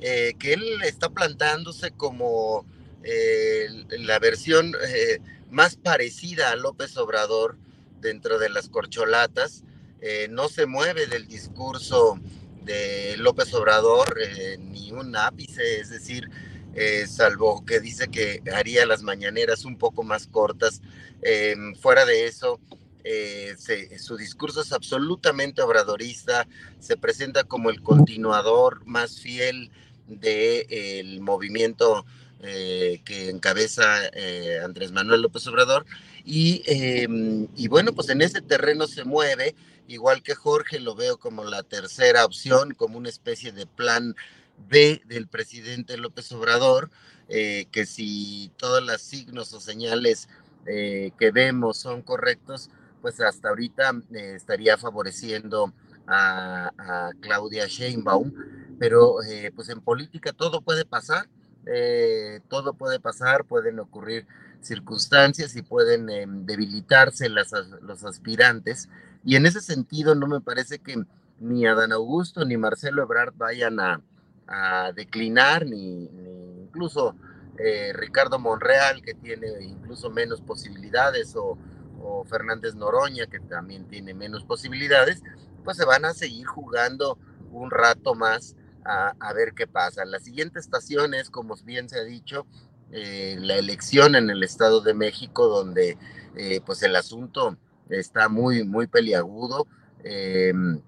eh, 0.00 0.34
que 0.36 0.54
él 0.54 0.82
está 0.82 1.10
plantándose 1.10 1.92
como 1.92 2.66
eh, 3.04 3.68
la 4.00 4.18
versión 4.18 4.74
eh, 4.84 5.20
más 5.48 5.76
parecida 5.76 6.50
a 6.50 6.56
López 6.56 6.96
Obrador 6.96 7.56
dentro 8.00 8.40
de 8.40 8.48
las 8.48 8.68
corcholatas, 8.68 9.62
no 10.30 10.48
se 10.48 10.66
mueve 10.66 11.06
del 11.06 11.28
discurso 11.28 12.18
de 12.64 13.14
López 13.18 13.54
Obrador 13.54 14.18
ni 14.58 14.90
un 14.90 15.14
ápice, 15.14 15.78
es 15.78 15.90
decir, 15.90 16.28
salvo 17.06 17.64
que 17.64 17.80
dice 17.80 18.08
que 18.08 18.42
haría 18.54 18.86
las 18.86 19.02
mañaneras 19.02 19.64
un 19.64 19.76
poco 19.76 20.02
más 20.02 20.26
cortas. 20.26 20.80
fuera 21.80 22.04
de 22.04 22.26
eso, 22.26 22.60
eh, 23.04 23.56
su 23.98 24.16
discurso 24.16 24.60
es 24.60 24.72
absolutamente 24.72 25.60
obradorista, 25.62 26.46
se 26.78 26.96
presenta 26.96 27.42
como 27.44 27.70
el 27.70 27.82
continuador 27.82 28.84
más 28.86 29.20
fiel 29.20 29.70
del 30.06 31.20
movimiento 31.20 32.04
eh, 32.40 33.00
que 33.04 33.30
encabeza 33.30 34.06
eh, 34.12 34.60
Andrés 34.64 34.92
Manuel 34.92 35.22
López 35.22 35.46
Obrador. 35.48 35.84
Y, 36.24 37.66
bueno, 37.68 37.92
pues 37.92 38.08
en 38.10 38.22
ese 38.22 38.40
terreno 38.40 38.86
se 38.86 39.04
mueve, 39.04 39.56
igual 39.88 40.22
que 40.22 40.36
Jorge, 40.36 40.78
lo 40.78 40.94
veo 40.94 41.18
como 41.18 41.42
la 41.42 41.64
tercera 41.64 42.24
opción, 42.24 42.74
como 42.74 42.98
una 42.98 43.08
especie 43.08 43.50
de 43.50 43.66
plan 43.66 44.14
B 44.68 45.02
del 45.06 45.28
presidente 45.28 45.96
López 45.96 46.30
Obrador, 46.32 46.90
que 47.28 47.86
si 47.86 48.52
todos 48.56 48.82
los 48.82 49.00
signos 49.00 49.52
o 49.54 49.60
señales 49.60 50.28
que 50.64 51.30
vemos 51.32 51.78
son 51.78 52.02
correctos, 52.02 52.70
pues 53.02 53.20
hasta 53.20 53.50
ahorita 53.50 53.90
eh, 54.14 54.34
estaría 54.36 54.78
favoreciendo 54.78 55.74
a, 56.06 57.10
Claudia 57.20 57.66
Sheinbaum, 57.66 58.32
pero 58.78 59.22
eh, 59.22 59.52
pues 59.54 59.68
en 59.68 59.80
política 59.80 60.32
todo 60.32 60.60
puede 60.60 60.84
pasar, 60.84 61.28
eh, 61.66 62.40
todo 62.48 62.74
puede 62.74 62.98
pasar, 62.98 63.44
pueden 63.44 63.78
ocurrir 63.78 64.26
circunstancias 64.60 65.54
y 65.56 65.62
pueden 65.62 66.06
debilitarse 66.46 67.28
las, 67.28 67.52
los 67.82 68.04
aspirantes, 68.04 68.88
y 69.24 69.36
en 69.36 69.46
ese 69.46 69.60
sentido 69.60 70.14
no 70.14 70.26
me 70.26 70.40
parece 70.40 70.80
que 70.80 71.04
ni 71.38 71.66
Adán 71.66 71.92
Augusto 71.92 72.44
ni 72.44 72.56
Marcelo 72.56 73.02
Ebrard 73.02 73.34
vayan 73.36 73.78
a, 73.80 74.00
declinar, 74.94 75.64
ni, 75.66 76.08
ni 76.08 76.62
incluso 76.62 77.16
Ricardo 77.94 78.38
Monreal, 78.38 79.02
que 79.02 79.14
tiene 79.14 79.46
incluso 79.62 80.10
menos 80.10 80.40
posibilidades, 80.40 81.34
o 81.36 82.24
Fernández 82.24 82.74
Noroña, 82.74 83.26
que 83.26 83.40
también 83.40 83.86
tiene 83.86 84.14
menos 84.14 84.44
posibilidades, 84.44 85.22
pues 85.64 85.76
se 85.76 85.84
van 85.84 86.04
a 86.04 86.14
seguir 86.14 86.46
jugando 86.46 87.18
un 87.52 87.70
rato 87.70 88.14
más 88.14 88.56
a, 88.84 89.32
ver 89.32 89.54
qué 89.54 89.66
pasa. 89.66 90.04
La 90.04 90.18
siguiente 90.18 90.58
estación 90.58 91.14
es, 91.14 91.30
como 91.30 91.54
bien 91.64 91.88
se 91.88 92.00
ha 92.00 92.04
dicho, 92.04 92.46
eh, 92.90 93.36
la 93.38 93.56
elección 93.56 94.16
en 94.16 94.28
el 94.28 94.42
Estado 94.42 94.80
de 94.80 94.94
México, 94.94 95.46
donde 95.46 95.96
eh, 96.34 96.60
pues 96.66 96.82
el 96.82 96.96
asunto 96.96 97.56
está 97.88 98.28
muy, 98.28 98.64
muy 98.64 98.86
peliagudo, 98.86 99.66
em, 100.02 100.80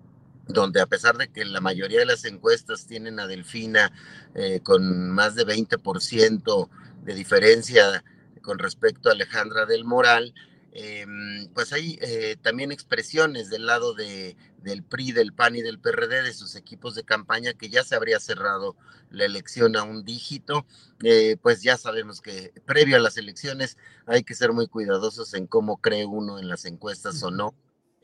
donde 0.46 0.80
a 0.80 0.86
pesar 0.86 1.16
de 1.16 1.28
que 1.28 1.44
la 1.44 1.60
mayoría 1.60 2.00
de 2.00 2.06
las 2.06 2.24
encuestas 2.24 2.86
tienen 2.86 3.20
a 3.20 3.26
Delfina 3.26 3.92
eh, 4.34 4.60
con 4.62 5.10
más 5.10 5.34
de 5.34 5.46
20% 5.46 6.68
de 7.02 7.14
diferencia 7.14 8.04
con 8.42 8.58
respecto 8.58 9.08
a 9.08 9.12
Alejandra 9.12 9.64
del 9.66 9.84
Moral, 9.84 10.34
Em, 10.76 11.46
pues 11.54 11.72
hay 11.72 12.00
eh, 12.02 12.36
también 12.42 12.72
expresiones 12.72 13.48
del 13.48 13.64
lado 13.64 13.94
de, 13.94 14.36
del 14.58 14.82
PRI, 14.82 15.12
del 15.12 15.32
PAN 15.32 15.54
y 15.54 15.62
del 15.62 15.78
PRD, 15.78 16.24
de 16.24 16.32
sus 16.32 16.56
equipos 16.56 16.96
de 16.96 17.04
campaña, 17.04 17.54
que 17.54 17.68
ya 17.68 17.84
se 17.84 17.94
habría 17.94 18.18
cerrado 18.18 18.74
la 19.08 19.24
elección 19.24 19.76
a 19.76 19.84
un 19.84 20.04
dígito. 20.04 20.66
Eh, 21.04 21.36
pues 21.40 21.62
ya 21.62 21.76
sabemos 21.76 22.20
que 22.20 22.52
previo 22.66 22.96
a 22.96 22.98
las 22.98 23.16
elecciones 23.16 23.78
hay 24.06 24.24
que 24.24 24.34
ser 24.34 24.52
muy 24.52 24.66
cuidadosos 24.66 25.32
en 25.34 25.46
cómo 25.46 25.76
cree 25.76 26.06
uno 26.06 26.40
en 26.40 26.48
las 26.48 26.64
encuestas 26.64 27.22
o 27.22 27.30
no. 27.30 27.54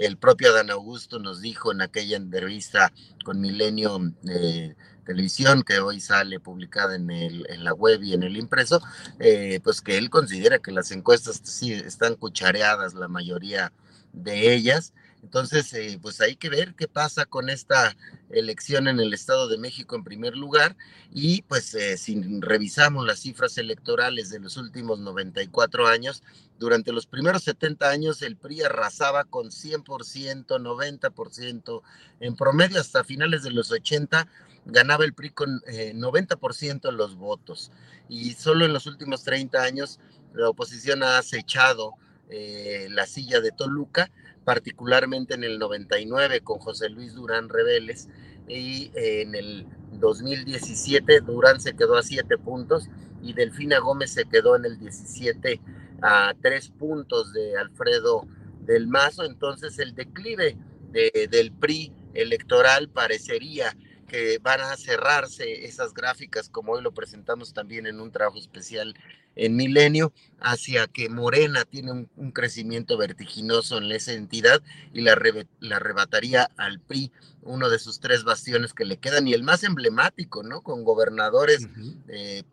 El 0.00 0.16
propio 0.16 0.48
Adán 0.48 0.70
Augusto 0.70 1.18
nos 1.18 1.42
dijo 1.42 1.72
en 1.72 1.82
aquella 1.82 2.16
entrevista 2.16 2.90
con 3.22 3.38
Milenio 3.38 4.00
eh, 4.30 4.74
televisión 5.04 5.62
que 5.62 5.78
hoy 5.80 6.00
sale 6.00 6.40
publicada 6.40 6.96
en, 6.96 7.10
el, 7.10 7.46
en 7.50 7.64
la 7.64 7.74
web 7.74 8.02
y 8.02 8.14
en 8.14 8.22
el 8.22 8.38
impreso, 8.38 8.80
eh, 9.18 9.60
pues 9.62 9.82
que 9.82 9.98
él 9.98 10.08
considera 10.08 10.58
que 10.58 10.72
las 10.72 10.90
encuestas 10.90 11.42
sí 11.44 11.74
están 11.74 12.14
cuchareadas, 12.14 12.94
la 12.94 13.08
mayoría 13.08 13.74
de 14.14 14.54
ellas. 14.54 14.94
Entonces, 15.22 15.72
eh, 15.74 15.98
pues 16.00 16.20
hay 16.20 16.36
que 16.36 16.48
ver 16.48 16.74
qué 16.74 16.88
pasa 16.88 17.26
con 17.26 17.50
esta 17.50 17.94
elección 18.30 18.88
en 18.88 19.00
el 19.00 19.12
Estado 19.12 19.48
de 19.48 19.58
México 19.58 19.94
en 19.94 20.04
primer 20.04 20.36
lugar 20.36 20.76
y 21.12 21.42
pues 21.42 21.74
eh, 21.74 21.98
si 21.98 22.20
revisamos 22.40 23.06
las 23.06 23.20
cifras 23.20 23.58
electorales 23.58 24.30
de 24.30 24.40
los 24.40 24.56
últimos 24.56 24.98
94 24.98 25.86
años, 25.86 26.22
durante 26.58 26.92
los 26.92 27.06
primeros 27.06 27.42
70 27.44 27.90
años 27.90 28.22
el 28.22 28.36
PRI 28.36 28.62
arrasaba 28.62 29.24
con 29.24 29.50
100%, 29.50 30.46
90%, 30.46 31.82
en 32.20 32.36
promedio 32.36 32.80
hasta 32.80 33.04
finales 33.04 33.42
de 33.42 33.50
los 33.50 33.70
80 33.70 34.26
ganaba 34.66 35.04
el 35.04 35.14
PRI 35.14 35.30
con 35.30 35.60
90% 35.60 36.80
de 36.82 36.92
los 36.92 37.16
votos. 37.16 37.72
Y 38.08 38.32
solo 38.34 38.64
en 38.64 38.72
los 38.72 38.86
últimos 38.86 39.22
30 39.24 39.62
años 39.62 40.00
la 40.34 40.48
oposición 40.48 41.02
ha 41.02 41.18
acechado 41.18 41.94
eh, 42.28 42.86
la 42.90 43.06
silla 43.06 43.40
de 43.40 43.50
Toluca, 43.50 44.10
particularmente 44.50 45.34
en 45.34 45.44
el 45.44 45.60
99 45.60 46.40
con 46.40 46.58
José 46.58 46.88
Luis 46.88 47.14
Durán 47.14 47.48
Reveles 47.48 48.08
y 48.48 48.90
eh, 48.96 49.22
en 49.22 49.36
el 49.36 49.64
2017 49.92 51.20
Durán 51.20 51.60
se 51.60 51.76
quedó 51.76 51.96
a 51.96 52.02
7 52.02 52.36
puntos 52.36 52.88
y 53.22 53.32
Delfina 53.32 53.78
Gómez 53.78 54.12
se 54.12 54.24
quedó 54.24 54.56
en 54.56 54.64
el 54.64 54.76
17 54.76 55.60
a 56.02 56.34
3 56.42 56.68
puntos 56.70 57.32
de 57.32 57.56
Alfredo 57.58 58.26
del 58.62 58.88
Mazo, 58.88 59.22
entonces 59.22 59.78
el 59.78 59.94
declive 59.94 60.56
del 60.90 61.52
PRI 61.52 61.92
electoral 62.14 62.88
parecería 62.88 63.76
que 64.10 64.38
van 64.38 64.60
a 64.60 64.76
cerrarse 64.76 65.66
esas 65.66 65.94
gráficas, 65.94 66.48
como 66.48 66.72
hoy 66.72 66.82
lo 66.82 66.92
presentamos 66.92 67.54
también 67.54 67.86
en 67.86 68.00
un 68.00 68.10
trabajo 68.10 68.38
especial 68.38 68.96
en 69.36 69.54
Milenio, 69.54 70.12
hacia 70.40 70.88
que 70.88 71.08
Morena 71.08 71.64
tiene 71.64 71.92
un, 71.92 72.32
crecimiento 72.32 72.98
vertiginoso 72.98 73.78
en 73.78 73.92
esa 73.92 74.12
entidad 74.12 74.60
y 74.92 75.02
la, 75.02 75.12
arrebataría 75.12 76.50
al 76.56 76.80
PRI, 76.80 77.12
uno 77.42 77.70
de 77.70 77.78
sus 77.78 78.00
tres 78.00 78.24
bastiones 78.24 78.74
que 78.74 78.84
le 78.84 78.96
quedan 78.96 79.28
y 79.28 79.32
el 79.32 79.44
más 79.44 79.62
emblemático, 79.62 80.42
¿no? 80.42 80.62
Con 80.62 80.82
gobernadores 80.82 81.66
uh 81.66 82.44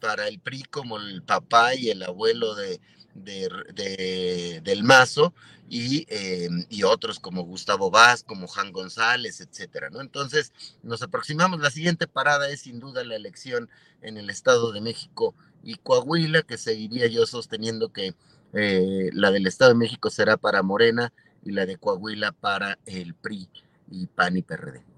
para 0.00 0.28
el 0.28 0.40
PRI 0.40 0.62
como 0.62 0.96
el 0.96 1.22
papá 1.22 1.74
y 1.74 1.90
el 1.90 2.02
abuelo 2.02 2.54
de, 2.54 2.80
del 3.14 4.82
Mazo 4.82 5.34
y, 5.68 6.06
em, 6.08 6.66
y, 6.68 6.82
otros 6.82 7.20
como 7.20 7.42
Gustavo 7.42 7.90
Vaz, 7.90 8.22
como 8.22 8.48
Juan 8.48 8.72
González, 8.72 9.40
etcétera, 9.40 9.90
¿no? 9.90 10.00
Entonces, 10.00 10.52
nos 10.82 11.02
aproximamos. 11.02 11.60
La 11.60 11.70
siguiente 11.70 12.06
parada 12.08 12.48
es 12.50 12.62
sin 12.62 12.80
duda 12.80 13.04
la 13.04 13.16
elección 13.16 13.68
en 14.02 14.16
el 14.16 14.30
Estado 14.30 14.72
de 14.72 14.80
México 14.80 15.34
y 15.62 15.76
Coahuila, 15.76 16.42
que 16.42 16.58
seguiría 16.58 17.06
yo 17.06 17.26
sosteniendo 17.26 17.92
que 17.92 18.14
eh, 18.52 19.10
la 19.12 19.30
del 19.30 19.46
Estado 19.46 19.70
de 19.72 19.78
México 19.78 20.10
será 20.10 20.36
para 20.36 20.62
Morena 20.62 21.12
y 21.44 21.52
la 21.52 21.66
de 21.66 21.76
Coahuila 21.76 22.32
para 22.32 22.78
el 22.86 23.14
PRI 23.14 23.48
y 23.90 24.06
PAN 24.06 24.36
y 24.36 24.42
PRD. 24.42 24.89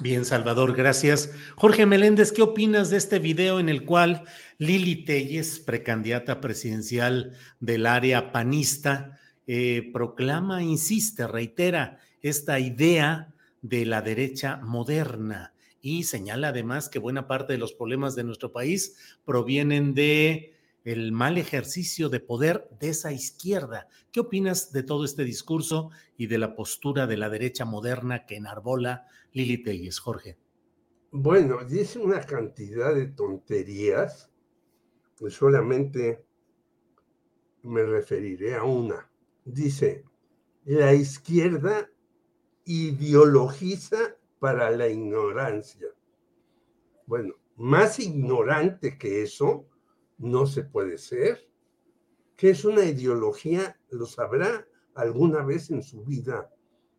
Bien, 0.00 0.24
Salvador, 0.24 0.76
gracias. 0.76 1.30
Jorge 1.56 1.86
Meléndez, 1.86 2.32
¿qué 2.32 2.42
opinas 2.42 2.90
de 2.90 2.98
este 2.98 3.18
video 3.18 3.58
en 3.58 3.68
el 3.68 3.84
cual 3.84 4.24
Lili 4.58 5.04
Telles, 5.04 5.58
precandidata 5.60 6.40
presidencial 6.40 7.32
del 7.60 7.86
área 7.86 8.30
panista, 8.30 9.18
eh, 9.46 9.90
proclama, 9.92 10.62
insiste, 10.62 11.26
reitera 11.26 11.98
esta 12.20 12.58
idea 12.58 13.32
de 13.62 13.86
la 13.86 14.02
derecha 14.02 14.58
moderna 14.58 15.54
y 15.80 16.04
señala 16.04 16.48
además 16.48 16.88
que 16.88 16.98
buena 16.98 17.26
parte 17.26 17.54
de 17.54 17.58
los 17.58 17.72
problemas 17.72 18.14
de 18.14 18.24
nuestro 18.24 18.52
país 18.52 18.96
provienen 19.24 19.94
de 19.94 20.54
el 20.84 21.12
mal 21.12 21.38
ejercicio 21.38 22.10
de 22.10 22.20
poder 22.20 22.68
de 22.78 22.90
esa 22.90 23.12
izquierda. 23.12 23.88
¿Qué 24.12 24.20
opinas 24.20 24.72
de 24.72 24.82
todo 24.82 25.04
este 25.04 25.24
discurso 25.24 25.90
y 26.18 26.26
de 26.26 26.36
la 26.36 26.54
postura 26.54 27.06
de 27.06 27.16
la 27.16 27.30
derecha 27.30 27.64
moderna 27.64 28.26
que 28.26 28.36
enarbola 28.36 29.06
Lili 29.34 29.58
Telles, 29.64 29.98
Jorge? 29.98 30.38
Bueno, 31.10 31.64
dice 31.64 31.98
una 31.98 32.20
cantidad 32.20 32.94
de 32.94 33.08
tonterías, 33.08 34.30
solamente 35.28 36.24
me 37.62 37.82
referiré 37.82 38.54
a 38.54 38.62
una. 38.62 39.10
Dice, 39.44 40.04
la 40.64 40.94
izquierda 40.94 41.90
ideologiza 42.64 44.16
para 44.38 44.70
la 44.70 44.88
ignorancia. 44.88 45.88
Bueno, 47.06 47.34
más 47.56 47.98
ignorante 47.98 48.96
que 48.96 49.22
eso, 49.22 49.66
no 50.16 50.46
se 50.46 50.62
puede 50.62 50.96
ser. 50.96 51.50
¿Qué 52.36 52.50
es 52.50 52.64
una 52.64 52.84
ideología? 52.84 53.80
Lo 53.90 54.06
sabrá 54.06 54.64
alguna 54.94 55.42
vez 55.44 55.70
en 55.70 55.82
su 55.82 56.04
vida 56.04 56.54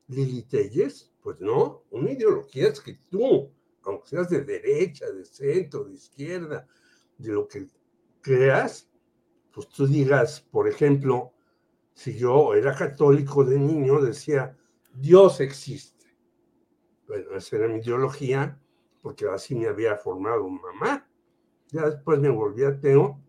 Lili 0.07 0.43
Telles? 0.43 1.14
Pues 1.25 1.39
no, 1.39 1.81
una 1.89 2.11
ideología 2.11 2.67
es 2.67 2.79
que 2.79 2.99
tú, 3.09 3.51
aunque 3.81 4.09
seas 4.09 4.29
de 4.29 4.43
derecha, 4.43 5.09
de 5.09 5.25
centro, 5.25 5.83
de 5.85 5.95
izquierda, 5.95 6.67
de 7.17 7.31
lo 7.31 7.47
que 7.47 7.65
creas, 8.21 8.87
pues 9.51 9.67
tú 9.69 9.87
digas, 9.87 10.39
por 10.51 10.67
ejemplo, 10.67 11.33
si 11.95 12.15
yo 12.15 12.53
era 12.53 12.75
católico 12.75 13.43
de 13.43 13.57
niño, 13.57 13.99
decía, 14.01 14.55
Dios 14.93 15.39
existe. 15.39 16.05
Bueno, 17.07 17.35
esa 17.35 17.55
era 17.55 17.69
mi 17.69 17.79
ideología, 17.79 18.61
porque 19.01 19.27
así 19.27 19.55
me 19.55 19.65
había 19.65 19.97
formado 19.97 20.47
mamá. 20.47 21.09
Ya 21.69 21.89
después 21.89 22.19
me 22.19 22.29
volví 22.29 22.65
ateo 22.65 23.19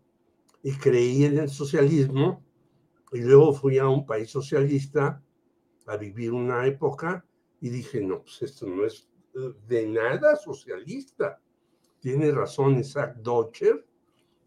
y 0.61 0.71
creí 0.73 1.25
en 1.25 1.39
el 1.39 1.49
socialismo, 1.49 2.45
y 3.11 3.21
luego 3.21 3.53
fui 3.53 3.79
a 3.79 3.87
un 3.87 4.05
país 4.05 4.29
socialista 4.29 5.19
a 5.87 5.97
vivir 5.97 6.31
una 6.31 6.63
época 6.67 7.25
y 7.61 7.69
dije, 7.69 8.01
no, 8.01 8.21
pues 8.21 8.41
esto 8.41 8.67
no 8.67 8.85
es 8.85 9.07
eh, 9.35 9.53
de 9.67 9.87
nada 9.87 10.35
socialista. 10.35 11.41
Tiene 11.99 12.31
razón 12.31 12.79
Isaac 12.79 13.15
Dodger 13.17 13.85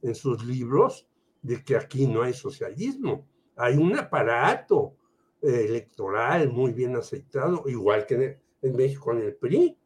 en 0.02 0.14
sus 0.14 0.45
libros 0.45 1.07
de 1.43 1.62
que 1.64 1.76
aquí 1.76 2.07
no 2.07 2.23
hay 2.23 2.33
socialismo. 2.33 3.26
Hay 3.57 3.76
un 3.76 3.99
aparato 3.99 4.97
electoral 5.43 6.50
muy 6.50 6.73
bien 6.73 6.97
aceitado, 6.97 7.64
igual 7.67 8.07
que 8.07 8.38
en, 8.62 8.76
México 8.76 9.12
en 9.12 9.23
el 9.23 9.35
PRI, 9.35 9.76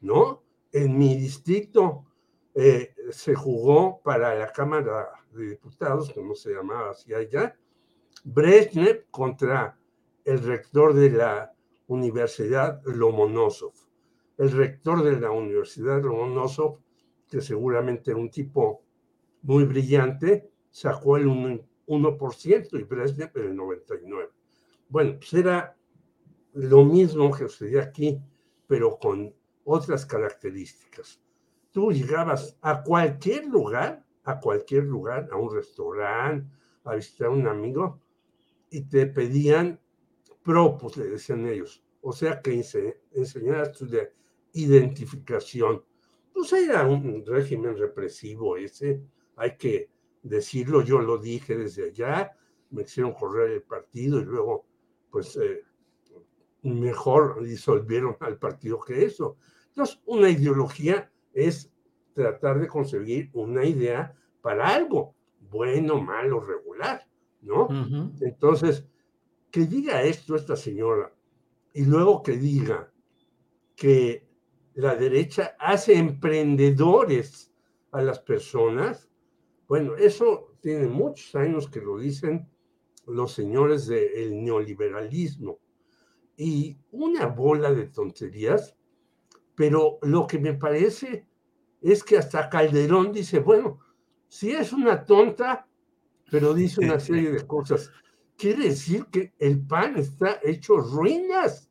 ¿no? 0.00 0.42
En 0.70 0.96
mi 0.96 1.16
distrito 1.16 2.04
eh, 2.54 2.94
se 3.10 3.34
jugó 3.34 4.00
para 4.02 4.34
la 4.34 4.52
Cámara 4.52 5.10
de 5.32 5.50
Diputados, 5.50 6.12
como 6.12 6.34
se 6.34 6.54
llamaba 6.54 6.90
así 6.90 7.12
allá, 7.12 7.56
Brezhnev 8.24 9.06
contra 9.10 9.78
el 10.24 10.42
rector 10.42 10.94
de 10.94 11.10
la 11.10 11.51
Universidad 11.92 12.82
Lomonosov. 12.84 13.72
El 14.38 14.50
rector 14.50 15.02
de 15.02 15.20
la 15.20 15.30
Universidad 15.30 16.02
Lomonosov, 16.02 16.78
que 17.28 17.40
seguramente 17.40 18.10
era 18.10 18.20
un 18.20 18.30
tipo 18.30 18.82
muy 19.42 19.64
brillante, 19.64 20.50
sacó 20.70 21.16
el 21.16 21.26
1%, 21.26 22.80
y 22.80 22.82
Brezhnev 22.84 23.30
el 23.34 23.56
99%. 23.56 24.30
Bueno, 24.88 25.14
pues 25.18 25.34
era 25.34 25.76
lo 26.54 26.84
mismo 26.84 27.30
que 27.30 27.48
sucedía 27.48 27.82
aquí, 27.82 28.20
pero 28.66 28.98
con 28.98 29.34
otras 29.64 30.04
características. 30.06 31.20
Tú 31.70 31.92
llegabas 31.92 32.56
a 32.60 32.82
cualquier 32.82 33.46
lugar, 33.46 34.04
a 34.24 34.40
cualquier 34.40 34.84
lugar, 34.84 35.28
a 35.32 35.36
un 35.36 35.54
restaurante, 35.54 36.54
a 36.84 36.94
visitar 36.94 37.28
a 37.28 37.30
un 37.30 37.46
amigo, 37.46 38.00
y 38.70 38.82
te 38.82 39.06
pedían 39.06 39.80
propos, 40.42 40.96
le 40.96 41.06
decían 41.06 41.46
ellos. 41.46 41.82
O 42.00 42.12
sea 42.12 42.40
que 42.40 42.52
enseñaras 43.12 43.72
tu 43.72 43.86
de 43.86 44.12
identificación. 44.52 45.82
Pues 46.32 46.52
era 46.52 46.86
un 46.86 47.24
régimen 47.26 47.76
represivo 47.76 48.56
ese, 48.56 49.02
hay 49.36 49.56
que 49.56 49.90
decirlo, 50.22 50.82
yo 50.82 50.98
lo 50.98 51.18
dije 51.18 51.56
desde 51.56 51.90
allá, 51.90 52.32
me 52.70 52.82
hicieron 52.82 53.12
correr 53.12 53.50
el 53.50 53.62
partido 53.62 54.20
y 54.20 54.24
luego, 54.24 54.64
pues, 55.10 55.36
eh, 55.36 55.64
mejor 56.62 57.42
disolvieron 57.42 58.16
al 58.20 58.38
partido 58.38 58.80
que 58.80 59.04
eso. 59.04 59.36
Entonces, 59.68 60.00
una 60.06 60.30
ideología 60.30 61.10
es 61.32 61.70
tratar 62.14 62.60
de 62.60 62.68
conseguir 62.68 63.30
una 63.32 63.64
idea 63.64 64.14
para 64.40 64.68
algo, 64.68 65.14
bueno, 65.50 66.00
malo, 66.00 66.40
regular, 66.40 67.06
¿no? 67.40 67.68
Entonces, 68.20 68.86
que 69.52 69.66
diga 69.66 70.02
esto 70.02 70.34
esta 70.34 70.56
señora 70.56 71.14
y 71.74 71.84
luego 71.84 72.22
que 72.22 72.38
diga 72.38 72.90
que 73.76 74.26
la 74.74 74.96
derecha 74.96 75.54
hace 75.58 75.94
emprendedores 75.98 77.52
a 77.90 78.00
las 78.00 78.18
personas, 78.20 79.10
bueno, 79.68 79.94
eso 79.96 80.56
tiene 80.60 80.88
muchos 80.88 81.34
años 81.34 81.68
que 81.68 81.82
lo 81.82 81.98
dicen 81.98 82.48
los 83.06 83.32
señores 83.32 83.86
del 83.86 84.42
neoliberalismo. 84.42 85.58
Y 86.36 86.78
una 86.90 87.26
bola 87.26 87.72
de 87.72 87.88
tonterías, 87.88 88.74
pero 89.54 89.98
lo 90.00 90.26
que 90.26 90.38
me 90.38 90.54
parece 90.54 91.26
es 91.82 92.02
que 92.02 92.16
hasta 92.16 92.48
Calderón 92.48 93.12
dice, 93.12 93.40
bueno, 93.40 93.80
si 94.28 94.52
es 94.52 94.72
una 94.72 95.04
tonta, 95.04 95.68
pero 96.30 96.54
dice 96.54 96.80
una 96.80 96.98
serie 97.00 97.30
de 97.30 97.46
cosas 97.46 97.90
quiere 98.42 98.64
decir 98.64 99.06
que 99.06 99.32
el 99.38 99.60
PAN 99.60 99.96
está 99.96 100.40
hecho 100.42 100.78
ruinas. 100.78 101.70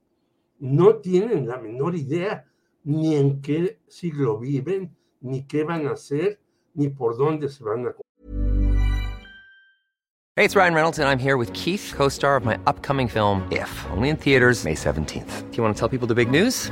No 0.57 0.95
tienen 0.95 1.45
la 1.45 1.57
menor 1.57 1.95
idea 1.95 2.45
ni 2.85 3.15
en 3.15 3.41
qué 3.41 3.81
siglo 3.89 4.39
viven, 4.39 4.95
ni 5.19 5.43
qué 5.43 5.65
van 5.65 5.85
a 5.87 5.91
hacer, 5.91 6.39
ni 6.73 6.87
por 6.87 7.17
dónde 7.17 7.49
se 7.49 7.61
van 7.61 7.87
a. 7.87 7.95
Hey, 10.37 10.45
it's 10.45 10.55
Ryan 10.55 10.73
Reynolds, 10.73 10.97
and 10.97 11.09
I'm 11.09 11.19
here 11.19 11.35
with 11.35 11.51
Keith, 11.51 11.93
co 11.93 12.07
star 12.07 12.37
of 12.37 12.45
my 12.45 12.57
upcoming 12.65 13.09
film, 13.09 13.45
If, 13.51 13.69
only 13.91 14.07
in 14.09 14.15
theaters, 14.15 14.63
May 14.63 14.75
17th. 14.75 15.51
Do 15.51 15.57
you 15.57 15.63
want 15.63 15.75
to 15.75 15.79
tell 15.79 15.89
people 15.89 16.07
the 16.07 16.15
big 16.15 16.31
news? 16.31 16.71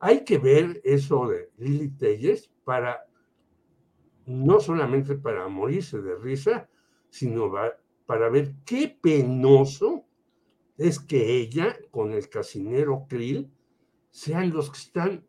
Hay 0.00 0.24
que 0.24 0.38
ver 0.38 0.80
eso 0.84 1.28
de 1.28 1.50
Lili 1.56 1.90
Telles 1.90 2.50
para, 2.64 3.06
no 4.26 4.60
solamente 4.60 5.16
para 5.16 5.48
morirse 5.48 6.00
de 6.00 6.14
risa, 6.16 6.68
sino 7.10 7.52
para 8.06 8.28
ver 8.28 8.54
qué 8.64 8.96
penoso 9.00 10.04
es 10.76 11.00
que 11.00 11.36
ella, 11.40 11.76
con 11.90 12.12
el 12.12 12.28
casinero 12.28 13.06
Krill, 13.08 13.50
sean 14.10 14.50
los 14.50 14.70
que 14.70 14.78
están 14.78 15.26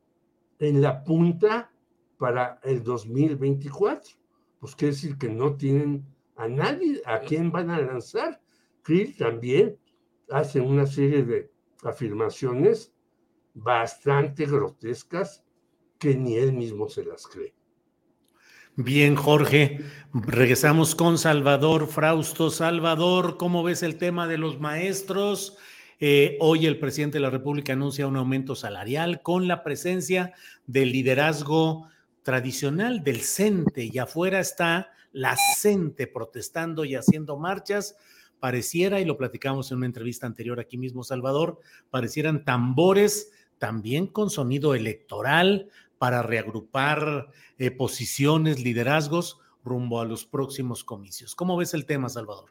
en 0.59 0.81
la 0.81 1.03
punta 1.03 1.71
para 2.17 2.59
el 2.63 2.83
2024. 2.83 4.11
Pues 4.59 4.75
quiere 4.75 4.93
decir 4.93 5.17
que 5.17 5.29
no 5.29 5.55
tienen 5.55 6.05
a 6.35 6.47
nadie 6.47 7.01
a 7.05 7.19
quien 7.21 7.51
van 7.51 7.71
a 7.71 7.81
lanzar. 7.81 8.39
Krill 8.83 9.17
también 9.17 9.77
hace 10.29 10.61
una 10.61 10.85
serie 10.85 11.23
de 11.23 11.51
afirmaciones 11.83 12.93
bastante 13.53 14.45
grotescas 14.45 15.43
que 15.97 16.15
ni 16.15 16.35
él 16.35 16.53
mismo 16.53 16.89
se 16.89 17.03
las 17.03 17.27
cree. 17.27 17.53
Bien, 18.75 19.15
Jorge, 19.15 19.81
regresamos 20.13 20.95
con 20.95 21.17
Salvador 21.17 21.87
Frausto. 21.87 22.49
Salvador, 22.49 23.35
¿cómo 23.35 23.61
ves 23.61 23.83
el 23.83 23.97
tema 23.97 24.25
de 24.25 24.37
los 24.37 24.61
maestros? 24.61 25.57
Eh, 25.99 26.37
hoy 26.39 26.65
el 26.65 26.79
presidente 26.79 27.17
de 27.17 27.23
la 27.23 27.29
República 27.29 27.73
anuncia 27.73 28.07
un 28.07 28.15
aumento 28.15 28.55
salarial 28.55 29.21
con 29.21 29.49
la 29.49 29.63
presencia 29.63 30.31
del 30.65 30.93
liderazgo 30.93 31.89
tradicional 32.23 33.03
del 33.03 33.19
CENTE 33.19 33.89
y 33.91 33.97
afuera 33.97 34.39
está 34.39 34.91
la 35.11 35.35
CENTE 35.57 36.07
protestando 36.07 36.85
y 36.85 36.95
haciendo 36.95 37.37
marchas. 37.37 37.97
Pareciera, 38.39 39.01
y 39.01 39.05
lo 39.05 39.17
platicamos 39.17 39.71
en 39.71 39.77
una 39.77 39.87
entrevista 39.87 40.25
anterior 40.25 40.61
aquí 40.61 40.77
mismo, 40.77 41.03
Salvador, 41.03 41.59
parecieran 41.89 42.45
tambores 42.45 43.31
también 43.59 44.07
con 44.07 44.29
sonido 44.29 44.73
electoral 44.73 45.69
para 45.97 46.23
reagrupar 46.23 47.29
eh, 47.57 47.71
posiciones, 47.71 48.61
liderazgos 48.61 49.37
rumbo 49.63 50.01
a 50.01 50.05
los 50.05 50.25
próximos 50.25 50.83
comicios. 50.83 51.35
¿Cómo 51.35 51.57
ves 51.57 51.73
el 51.73 51.85
tema, 51.85 52.09
Salvador? 52.09 52.49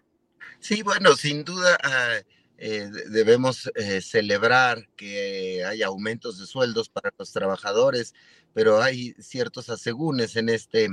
Sí, 0.60 0.82
bueno, 0.82 1.16
sin 1.16 1.44
duda, 1.44 1.78
ah, 1.82 2.18
eh, 2.58 2.90
debemos 3.08 3.70
eh, 3.74 4.00
celebrar 4.00 4.88
que 4.96 5.64
hay 5.64 5.82
aumentos 5.82 6.38
de 6.38 6.46
sueldos 6.46 6.88
para 6.88 7.12
los 7.18 7.32
trabajadores, 7.32 8.14
pero 8.52 8.82
hay 8.82 9.14
ciertos 9.20 9.70
asegúnes 9.70 10.36
en 10.36 10.48
este, 10.48 10.88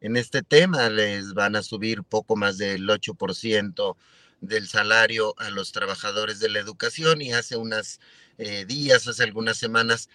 en 0.00 0.16
este 0.16 0.42
tema. 0.42 0.88
Les 0.88 1.34
van 1.34 1.56
a 1.56 1.62
subir 1.62 2.02
poco 2.02 2.36
más 2.36 2.58
del 2.58 2.88
8% 2.88 3.96
del 4.40 4.68
salario 4.68 5.34
a 5.38 5.50
los 5.50 5.72
trabajadores 5.72 6.40
de 6.40 6.48
la 6.48 6.58
educación 6.58 7.20
y 7.20 7.32
hace 7.32 7.56
unos 7.56 8.00
eh, 8.40 8.64
días, 8.64 9.06
hace 9.06 9.22
algunas 9.22 9.56
semanas, 9.56 10.08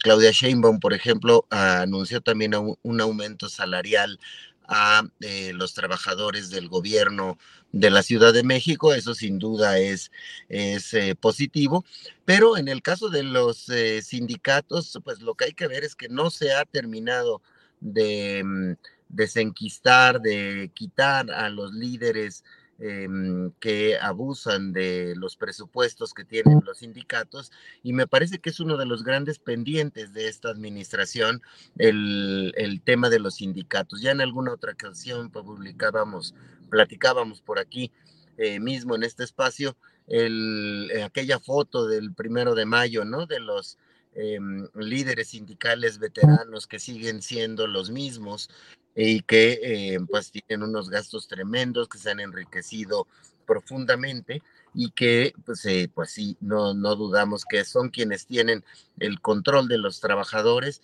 Claudia 0.00 0.30
Sheinbaum, 0.30 0.78
por 0.78 0.94
ejemplo, 0.94 1.44
anunció 1.50 2.20
también 2.20 2.52
un 2.54 3.00
aumento 3.00 3.48
salarial 3.48 4.20
a 4.68 5.02
eh, 5.20 5.52
los 5.54 5.74
trabajadores 5.74 6.50
del 6.50 6.68
gobierno 6.68 7.38
de 7.72 7.90
la 7.90 8.02
Ciudad 8.02 8.32
de 8.32 8.42
México. 8.42 8.94
Eso 8.94 9.14
sin 9.14 9.38
duda 9.38 9.78
es, 9.78 10.10
es 10.48 10.94
eh, 10.94 11.14
positivo. 11.14 11.84
Pero 12.24 12.56
en 12.56 12.68
el 12.68 12.82
caso 12.82 13.08
de 13.08 13.22
los 13.22 13.68
eh, 13.68 14.02
sindicatos, 14.02 14.98
pues 15.04 15.20
lo 15.20 15.34
que 15.34 15.46
hay 15.46 15.52
que 15.52 15.68
ver 15.68 15.84
es 15.84 15.94
que 15.94 16.08
no 16.08 16.30
se 16.30 16.52
ha 16.52 16.64
terminado 16.64 17.42
de 17.80 18.42
mm, 18.44 18.72
desenquistar, 19.08 20.20
de 20.20 20.70
quitar 20.74 21.30
a 21.30 21.48
los 21.48 21.72
líderes 21.72 22.44
Em, 22.78 23.52
que 23.52 23.96
abusan 23.98 24.74
de 24.74 25.14
los 25.16 25.36
presupuestos 25.36 26.12
que 26.12 26.26
tienen 26.26 26.60
los 26.62 26.80
sindicatos 26.80 27.50
y 27.82 27.94
me 27.94 28.06
parece 28.06 28.38
que 28.38 28.50
es 28.50 28.60
uno 28.60 28.76
de 28.76 28.84
los 28.84 29.02
grandes 29.02 29.38
pendientes 29.38 30.12
de 30.12 30.28
esta 30.28 30.50
administración 30.50 31.40
el, 31.78 32.52
el 32.54 32.82
tema 32.82 33.08
de 33.08 33.18
los 33.18 33.36
sindicatos. 33.36 34.02
Ya 34.02 34.10
en 34.10 34.20
alguna 34.20 34.52
otra 34.52 34.72
ocasión 34.72 35.30
publicábamos, 35.30 36.34
platicábamos 36.68 37.40
por 37.40 37.58
aquí 37.58 37.92
eh, 38.36 38.60
mismo 38.60 38.94
en 38.94 39.04
este 39.04 39.24
espacio 39.24 39.74
el, 40.06 40.90
eh, 40.94 41.02
aquella 41.02 41.40
foto 41.40 41.86
del 41.86 42.12
primero 42.12 42.54
de 42.54 42.66
mayo, 42.66 43.06
¿no? 43.06 43.24
De 43.24 43.40
los 43.40 43.78
em, 44.14 44.68
líderes 44.74 45.28
sindicales 45.28 45.98
veteranos 45.98 46.66
que 46.66 46.78
siguen 46.78 47.22
siendo 47.22 47.66
los 47.66 47.90
mismos 47.90 48.50
y 48.96 49.20
que 49.20 49.60
eh, 49.62 49.98
pues 50.10 50.32
tienen 50.32 50.62
unos 50.62 50.88
gastos 50.88 51.28
tremendos, 51.28 51.88
que 51.88 51.98
se 51.98 52.10
han 52.10 52.20
enriquecido 52.20 53.06
profundamente 53.46 54.42
y 54.74 54.90
que 54.90 55.34
pues, 55.44 55.64
eh, 55.66 55.90
pues 55.94 56.10
sí, 56.10 56.36
no, 56.40 56.74
no 56.74 56.96
dudamos 56.96 57.44
que 57.44 57.64
son 57.64 57.90
quienes 57.90 58.26
tienen 58.26 58.64
el 58.98 59.20
control 59.20 59.68
de 59.68 59.78
los 59.78 60.00
trabajadores 60.00 60.82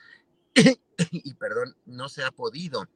y 1.10 1.34
perdón, 1.34 1.74
no 1.86 2.08
se 2.08 2.22
ha 2.22 2.30
podido 2.30 2.86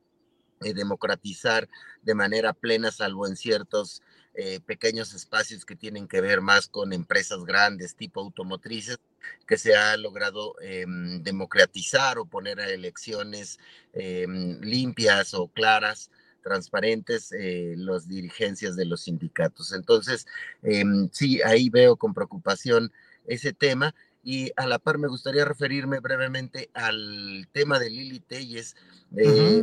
eh, 0.62 0.72
democratizar 0.72 1.68
de 2.02 2.14
manera 2.14 2.55
plena, 2.55 2.90
salvo 2.90 3.26
en 3.26 3.37
ciertos 3.37 4.02
eh, 4.35 4.61
pequeños 4.61 5.12
espacios 5.12 5.66
que 5.66 5.76
tienen 5.76 6.09
que 6.09 6.22
ver 6.22 6.40
más 6.40 6.68
con 6.68 6.94
empresas 6.94 7.44
grandes 7.44 7.94
tipo 7.94 8.20
automotrices, 8.20 8.98
que 9.47 9.57
se 9.57 9.77
ha 9.77 9.97
logrado 9.97 10.55
em, 10.61 11.23
democratizar 11.23 12.19
o 12.19 12.27
poner 12.27 12.61
a 12.61 12.71
elecciones 12.71 13.59
em, 13.93 14.61
limpias 14.61 15.35
o 15.35 15.49
claras 15.49 16.11
transparentes 16.43 17.33
eh, 17.33 17.75
las 17.77 18.09
dirigencias 18.09 18.77
de 18.77 18.85
los 18.85 19.03
sindicatos. 19.03 19.73
Entonces, 19.73 20.27
em, 20.62 21.09
sí, 21.12 21.43
ahí 21.43 21.71
veo 21.71 21.97
con 21.97 22.15
preocupación 22.15 22.93
ese 23.27 23.53
tema. 23.53 23.95
Y 24.23 24.51
a 24.57 24.67
la 24.67 24.79
par 24.79 24.99
me 24.99 25.09
gustaría 25.09 25.45
referirme 25.45 26.01
brevemente 26.01 26.71
al 26.75 27.49
tema 27.53 27.79
de 27.79 27.91
Lili 27.91 28.21
Telles. 28.21 28.77
Eh, 29.17 29.62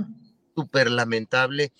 Súper 0.55 0.91
lamentable 0.91 1.71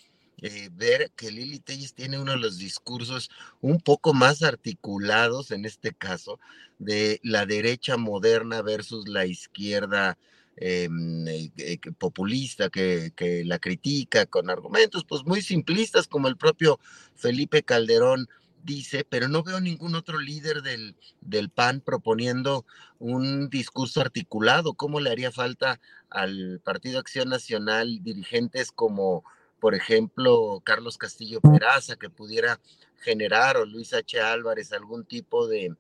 eh, 0.44 0.70
ver 0.74 1.10
que 1.16 1.32
Lili 1.32 1.60
Telles 1.60 1.94
tiene 1.94 2.20
uno 2.20 2.34
de 2.34 2.38
los 2.38 2.58
discursos 2.58 3.32
un 3.62 3.80
poco 3.80 4.14
más 4.14 4.44
articulados, 4.44 5.52
en 5.52 5.64
este 5.64 5.94
caso, 5.94 6.38
de 6.80 7.22
la 7.24 7.46
derecha 7.46 7.96
moderna 7.96 8.62
versus 8.62 9.08
la 9.08 9.26
izquierda 9.26 10.18
em, 10.58 11.26
eh, 11.28 11.80
populista 11.98 12.70
que, 12.70 13.14
que, 13.16 13.46
la 13.46 13.58
critica 13.58 14.26
con 14.26 14.50
argumentos 14.50 15.06
pues 15.06 15.24
muy 15.24 15.42
simplistas 15.42 16.08
como 16.08 16.28
el 16.28 16.36
propio 16.36 16.78
Felipe 17.16 17.64
Calderón 17.64 18.28
dice, 18.64 19.06
pero 19.10 19.30
no 19.30 19.44
veo 19.44 19.62
ningún 19.62 19.96
otro 19.96 20.20
líder 20.20 20.62
del, 20.62 20.98
del 21.22 21.50
PAN 21.52 21.80
proponiendo 21.80 22.66
un 23.00 23.50
discurso 23.50 24.02
articulado. 24.02 24.74
¿Cómo 24.74 25.00
le 25.00 25.10
haría 25.10 25.32
falta 25.32 25.80
al 26.10 26.60
Partido 26.66 27.00
Acción 27.00 27.30
Nacional 27.30 28.04
dirigentes 28.04 28.72
como 28.74 29.24
por 29.64 29.76
ejemplo, 29.76 30.62
Carlos 30.66 30.98
Castillo 30.98 31.40
Peraza, 31.40 31.96
que 31.96 32.10
pudiera 32.10 32.60
generar, 32.98 33.56
o 33.56 33.66
Luis 33.66 33.94
H. 33.94 34.20
Álvarez, 34.20 34.74
algún 34.74 35.06
tipo 35.06 35.48
de, 35.48 35.74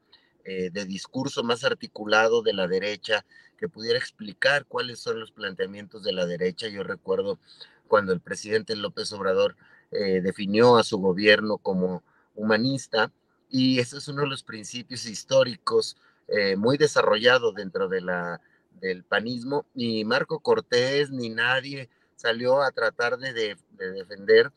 eh, 0.45 0.69
de 0.71 0.85
discurso 0.85 1.43
más 1.43 1.65
articulado 1.65 2.41
de 2.41 2.53
la 2.53 2.65
derecha, 2.65 3.25
que 3.57 3.67
pudiera 3.67 3.99
explicar 3.99 4.63
cuáles 4.67 4.99
son 4.99 5.19
los 5.19 5.31
planteamientos 5.31 6.01
de 6.01 6.13
la 6.13 6.25
derecha. 6.25 6.69
Yo 6.69 6.83
recuerdo 6.83 7.39
cuando 7.89 8.13
el 8.13 8.21
presidente 8.21 8.77
López 8.77 9.11
Obrador 9.11 9.57
eh, 9.91 10.21
definió 10.21 10.77
a 10.77 10.85
su 10.85 10.99
gobierno 10.99 11.57
como 11.57 12.03
humanista, 12.35 13.11
y 13.49 13.79
ese 13.79 13.97
es 13.97 14.07
uno 14.07 14.21
de 14.21 14.29
los 14.29 14.43
principios 14.43 15.05
históricos 15.05 15.97
eh, 16.29 16.55
muy 16.55 16.77
desarrollado 16.77 17.51
dentro 17.51 17.89
de 17.89 17.99
la, 17.99 18.39
del 18.79 19.03
panismo, 19.03 19.65
ni 19.73 20.05
Marco 20.05 20.39
Cortés 20.39 21.11
ni 21.11 21.27
nadie 21.27 21.89
salió 22.23 22.61
a 22.61 22.71
tratar 22.71 23.17
de, 23.17 23.57
defender 23.77 24.51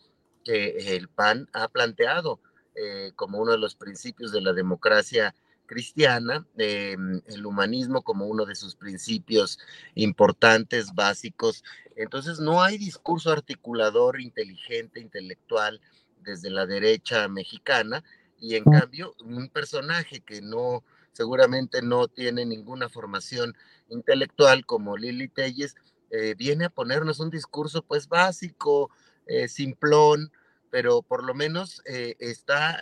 que 0.45 0.95
el 0.97 1.09
PAN 1.09 1.49
ha 1.53 1.67
planteado 1.67 2.39
eh, 2.77 3.11
como 3.17 3.39
uno 3.39 3.51
de 3.51 3.59
los 3.59 3.75
principios 3.75 4.31
de 4.31 4.41
la 4.41 4.53
democracia 4.53 5.35
cristiana, 5.67 6.47
em, 6.59 7.21
el 7.27 7.45
humanismo 7.45 8.03
como 8.03 8.27
uno 8.27 8.45
de 8.47 8.55
sus 8.55 8.77
principios 8.77 9.59
importantes, 9.97 10.95
básicos. 10.95 11.65
Entonces 11.97 12.39
no 12.39 12.63
hay 12.63 12.79
discurso 12.79 13.33
articulador, 13.33 14.21
inteligente, 14.21 15.01
intelectual 15.01 15.81
desde 16.21 16.51
la 16.51 16.67
derecha 16.67 17.27
mexicana 17.27 18.05
y 18.39 18.55
en 18.55 18.63
cambio 18.63 19.17
un 19.25 19.49
personaje 19.49 20.21
que 20.21 20.41
no 20.41 20.85
seguramente 21.11 21.83
no 21.83 22.07
tiene 22.07 22.45
ninguna 22.45 22.89
formación 22.89 23.57
intelectual 23.89 24.65
como 24.67 24.97
Lili 24.97 25.27
Telles, 25.27 25.75
eh, 26.11 26.35
viene 26.37 26.67
a 26.67 26.71
ponernos 26.71 27.21
un 27.21 27.31
discurso 27.31 27.83
pues 27.83 28.09
básico, 28.09 28.91
eh, 29.27 29.49
simplón, 29.49 30.31
pero 30.71 31.03
por 31.03 31.25
lo 31.25 31.35
menos 31.35 31.83
eh, 31.87 32.17
está 32.19 32.81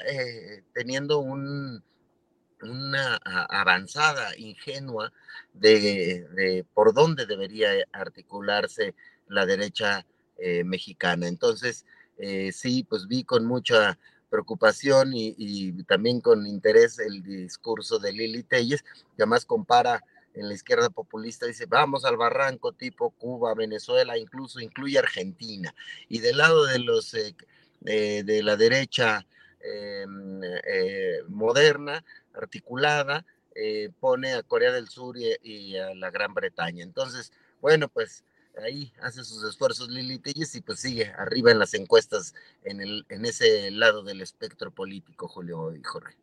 teniendo 0.72 1.18
un, 1.18 1.82
una 2.62 3.16
avanzada 3.16 4.36
ingenua 4.36 5.12
de, 5.52 6.66
por 6.74 6.92
dónde 6.92 7.26
debería 7.26 7.70
articularse 7.92 8.94
la 9.28 9.46
derecha 9.46 10.06
mexicana. 10.64 11.28
Entonces, 11.28 11.84
sí, 12.52 12.84
pues 12.88 13.06
vi 13.06 13.22
con 13.22 13.44
mucha 13.44 13.98
preocupación 14.34 15.12
y, 15.14 15.84
también 15.84 16.20
con 16.20 16.44
interés 16.46 16.98
el 16.98 17.22
discurso 17.22 18.00
de 18.00 18.12
Lili 18.12 18.42
Telles, 18.42 18.82
que 18.82 19.22
además 19.22 19.44
compara 19.44 20.02
en 20.34 20.48
la 20.48 20.54
izquierda 20.54 20.90
populista 20.90 21.46
dice, 21.46 21.66
vamos 21.66 22.04
al 22.04 22.16
barranco 22.16 22.72
tipo 22.72 23.10
Cuba, 23.10 23.54
Venezuela, 23.54 24.18
incluso 24.18 24.60
incluye 24.60 24.98
Argentina. 24.98 25.74
Y 26.08 26.18
del 26.18 26.38
lado 26.38 26.66
de 26.66 26.80
los 26.80 27.14
eh, 27.14 27.34
eh, 27.84 28.22
de 28.24 28.42
la 28.42 28.56
derecha 28.56 29.26
em, 29.60 30.40
eh, 30.42 31.20
moderna, 31.28 32.04
articulada, 32.34 33.24
pone 34.00 34.32
a 34.32 34.42
Corea 34.42 34.72
del 34.72 34.88
Sur 34.88 35.16
y, 35.16 35.76
a 35.76 35.94
la 35.94 36.10
Gran 36.10 36.34
Bretaña. 36.34 36.82
Entonces, 36.82 37.32
bueno, 37.60 37.88
pues 37.88 38.24
ahí 38.60 38.92
hace 39.00 39.22
sus 39.22 39.44
esfuerzos 39.44 39.88
Lili 39.88 40.18
Telles 40.18 40.56
y 40.56 40.60
pues 40.60 40.80
sigue 40.80 41.12
arriba 41.16 41.52
en 41.52 41.60
las 41.60 41.72
encuestas 41.74 42.34
en, 42.64 42.80
el, 42.80 43.06
en 43.08 43.24
ese 43.24 43.70
lado 43.70 44.02
del 44.02 44.22
espectro 44.22 44.72
político, 44.72 45.28
Julio 45.28 45.72
y 45.72 45.84
Jorge. 45.84 46.16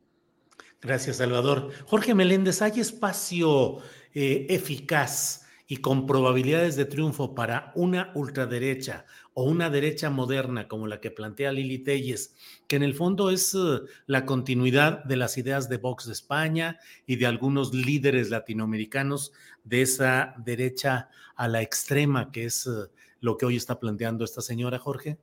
Gracias, 0.82 1.18
Salvador. 1.18 1.72
Jorge 1.86 2.16
Meléndez, 2.16 2.62
¿hay 2.64 2.80
espacio 2.80 3.78
eh, 4.14 4.48
eficaz 4.50 5.46
y 5.72 5.78
con 5.78 6.06
probabilidades 6.06 6.76
de 6.76 6.84
triunfo 6.84 7.34
para 7.34 7.72
una 7.76 8.12
ultraderecha 8.14 9.06
o 9.34 9.46
una 9.46 9.70
derecha 9.70 10.10
moderna 10.10 10.68
como 10.68 10.86
la 10.86 11.00
que 11.00 11.12
plantea 11.12 11.54
Lili 11.54 11.80
Telles, 11.80 12.36
que 12.68 12.76
en 12.76 12.84
el 12.84 12.94
fondo 12.94 13.30
es 13.30 13.56
eh, 13.56 13.80
la 14.06 14.26
continuidad 14.26 15.04
de 15.06 15.16
las 15.16 15.38
ideas 15.38 15.70
de 15.70 15.78
Vox 15.78 16.08
de 16.08 16.12
España 16.12 16.78
y 17.06 17.16
de 17.16 17.26
algunos 17.26 17.74
líderes 17.74 18.30
latinoamericanos 18.30 19.32
de 19.64 19.84
esa 19.84 20.36
derecha 20.40 21.10
a 21.38 21.48
la 21.48 21.62
extrema, 21.62 22.34
que 22.34 22.44
es 22.44 22.68
eh, 22.68 22.92
lo 23.22 23.38
que 23.38 23.46
hoy 23.46 23.56
está 23.56 23.80
planteando 23.80 24.26
esta 24.26 24.42
señora, 24.42 24.78
Jorge? 24.78 25.18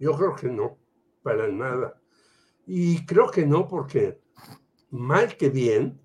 Yo 0.00 0.16
creo 0.16 0.34
que 0.34 0.48
no, 0.48 0.76
para 1.22 1.46
nada. 1.46 2.02
Y 2.66 3.06
creo 3.06 3.30
que 3.30 3.46
no 3.46 3.68
porque 3.68 4.18
mal 4.90 5.36
que 5.36 5.50
bien, 5.50 6.01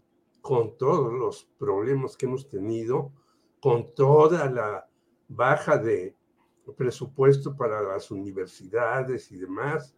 con 0.48 0.78
todos 0.78 1.12
los 1.12 1.44
problemas 1.60 2.16
que 2.16 2.26
hemos 2.26 2.48
tenido, 2.48 3.12
con 3.60 3.94
toda 3.94 4.50
la 4.50 4.90
baja 5.28 5.78
de 5.78 6.16
presupuesto 6.78 7.54
para 7.58 7.82
las 7.82 8.12
universidades 8.12 9.30
y 9.34 9.40
demás, 9.40 9.94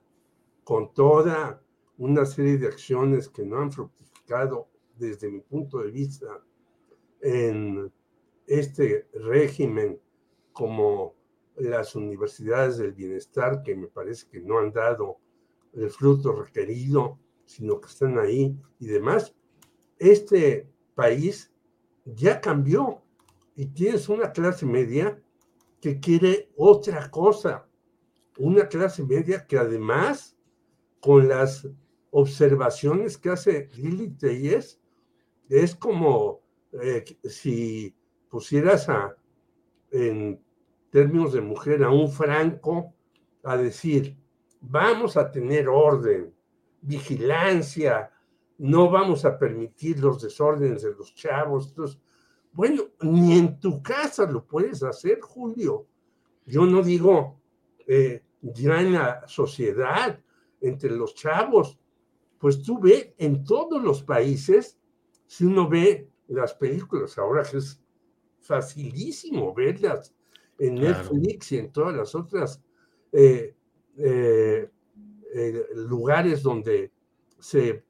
con 0.64 0.92
toda 0.92 1.62
una 2.00 2.26
serie 2.26 2.58
de 2.58 2.66
acciones 2.66 3.30
que 3.30 3.46
no 3.46 3.60
han 3.60 3.72
fructificado 3.72 4.68
desde 4.98 5.30
mi 5.30 5.42
punto 5.42 5.84
de 5.84 5.92
vista 5.92 6.44
en 7.22 7.94
este 8.48 9.08
régimen 9.14 10.02
como 10.52 11.14
las 11.58 11.94
universidades 11.96 12.80
del 12.80 12.94
bienestar 12.94 13.62
que 13.62 13.76
me 13.76 13.88
parece 13.88 14.28
que 14.28 14.42
no 14.42 14.58
han 14.58 14.72
dado 14.72 15.20
el 15.74 15.92
fruto 15.92 16.32
requerido, 16.32 17.20
sino 17.46 17.80
que 17.80 17.88
están 17.88 18.18
ahí 18.18 18.60
y 18.80 18.88
demás, 18.88 19.36
este 20.00 20.68
país 20.96 21.52
ya 22.06 22.42
cambió 22.42 23.02
y 23.56 23.68
tienes 23.68 24.10
una 24.10 24.32
clase 24.32 24.66
media 24.66 25.22
que 25.82 26.00
quiere 26.00 26.50
otra 26.58 27.10
cosa, 27.12 27.68
una 28.38 28.68
clase 28.68 29.04
media 29.04 29.46
que 29.46 29.58
además 29.58 30.36
con 31.02 31.28
las 31.28 31.68
observaciones 32.12 33.18
que 33.18 33.30
hace 33.30 33.70
Lili 33.76 34.10
Telles, 34.10 34.80
es 35.48 35.76
como 35.76 36.42
eh, 36.72 37.04
si 37.24 37.96
pusieras 38.30 38.90
a, 38.90 39.16
en 39.92 40.40
términos 40.92 41.34
de 41.34 41.42
mujer 41.42 41.84
a 41.84 41.90
un 41.90 42.12
franco 42.12 42.94
a 43.44 43.58
decir, 43.58 44.18
vamos 44.62 45.18
a 45.18 45.32
tener 45.32 45.68
orden, 45.68 46.34
vigilancia, 46.82 48.12
no 48.60 48.90
vamos 48.90 49.24
a 49.24 49.40
permitir 49.40 50.00
los 50.00 50.22
desórdenes 50.22 50.82
de 50.84 50.94
los 50.94 51.16
chavos. 51.16 51.70
Entonces, 51.70 51.98
bueno, 52.52 52.84
ni 53.02 53.38
en 53.38 53.60
tu 53.60 53.82
casa 53.82 54.30
lo 54.30 54.46
puedes 54.46 54.84
hacer, 54.84 55.22
Julio. 55.22 55.88
Yo 56.46 56.66
no 56.66 56.84
digo 56.84 57.40
eh, 57.88 58.22
ya 58.42 58.82
en 58.82 58.94
la 58.94 59.26
sociedad, 59.28 60.20
entre 60.60 60.92
los 60.92 61.16
chavos, 61.16 61.80
pues 62.38 62.62
tú 62.62 62.80
ves 62.80 63.14
en 63.18 63.46
todos 63.46 63.82
los 63.82 64.04
países, 64.04 64.78
si 65.26 65.46
uno 65.46 65.70
ve 65.70 66.10
las 66.28 66.54
películas, 66.54 67.18
ahora 67.18 67.44
que 67.44 67.58
es 67.58 67.82
facilísimo 68.42 69.54
verlas 69.54 70.14
en 70.58 70.76
Netflix 70.76 71.54
y 71.54 71.60
en 71.60 71.72
todas 71.72 71.96
las 71.96 72.14
otras 72.14 72.62
eh, 73.14 73.56
eh, 73.96 74.70
lugares 75.76 76.44
donde 76.44 76.92
se 77.40 77.86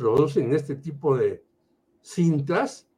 producen 0.00 0.54
este 0.54 0.76
tipo 0.76 1.14
de 1.14 1.44
cintas, 2.00 2.88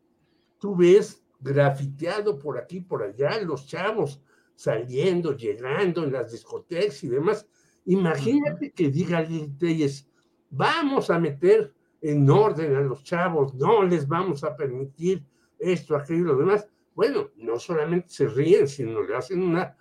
tú 0.59 0.77
ves 0.77 1.25
grafiteado 1.41 2.38
por 2.38 2.57
aquí, 2.57 2.81
por 2.81 3.03
allá, 3.03 3.41
los 3.41 3.67
chavos 3.67 4.23
saliendo, 4.55 5.37
llegando 5.37 6.05
en 6.05 6.12
las 6.12 6.31
discotecas 6.31 7.03
y 7.03 7.09
demás. 7.09 7.45
Imagínate 7.87 8.71
que 8.71 8.88
diga 8.88 9.21
Lili 9.21 9.49
Telles, 9.59 10.09
vamos 10.49 11.11
a 11.11 11.19
meter 11.19 11.75
en 12.01 12.31
orden 12.31 12.77
a 12.77 12.81
los 12.81 13.03
chavos, 13.03 13.53
no 13.55 13.83
les 13.83 14.07
vamos 14.07 14.45
a 14.45 14.57
permitir 14.57 15.25
esto, 15.59 15.97
aquello 15.97 16.21
y 16.21 16.27
lo 16.27 16.37
demás. 16.37 16.69
Bueno, 16.95 17.31
no 17.37 17.59
solamente 17.59 18.11
se 18.11 18.29
ríen, 18.29 18.69
sino 18.69 19.03
le 19.03 19.17
hacen 19.17 19.43
una 19.43 19.77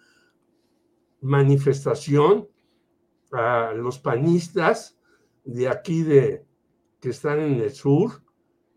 manifestación 1.22 2.48
a 3.32 3.74
los 3.76 4.00
panistas 4.00 4.98
de 5.44 5.68
aquí 5.68 6.02
de 6.02 6.46
que 7.02 7.10
están 7.10 7.40
en 7.40 7.60
el 7.60 7.72
sur, 7.72 8.24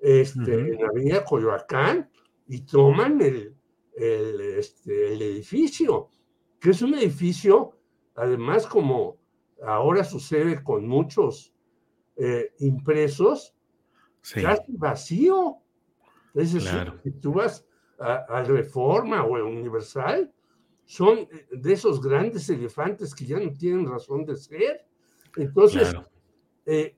este, 0.01 0.55
en 0.55 0.81
la 0.81 0.89
avenida 0.89 1.25
Coyoacán, 1.25 2.11
y 2.49 2.63
toman 2.63 3.21
el, 3.21 3.55
el, 3.95 4.41
este, 4.41 5.13
el 5.13 5.23
edificio, 5.23 6.09
que 6.59 6.71
es 6.71 6.83
un 6.83 6.95
edificio, 6.95 7.79
además 8.17 8.67
como 8.67 9.19
ahora 9.63 10.05
sucede 10.05 10.63
con 10.63 10.89
muchos 10.89 11.53
eh, 12.17 12.53
impresos, 12.59 13.55
casi 14.33 14.77
vacío. 14.77 15.59
Es 16.35 16.55
decir, 16.55 16.93
si 17.03 17.11
tú 17.13 17.35
vas 17.35 17.67
a, 17.99 18.43
Reforma 18.43 19.25
o 19.25 19.37
a 19.37 19.45
Universal, 19.45 20.33
son 20.85 21.29
de 21.51 21.73
esos 21.73 22.01
grandes 22.01 22.49
elefantes 22.51 23.15
que 23.15 23.25
ya 23.27 23.39
no 23.39 23.53
tienen 23.53 23.87
razón 23.87 24.25
de 24.25 24.37
ser. 24.37 24.87
Entonces, 25.37 25.95
eh, 26.67 26.97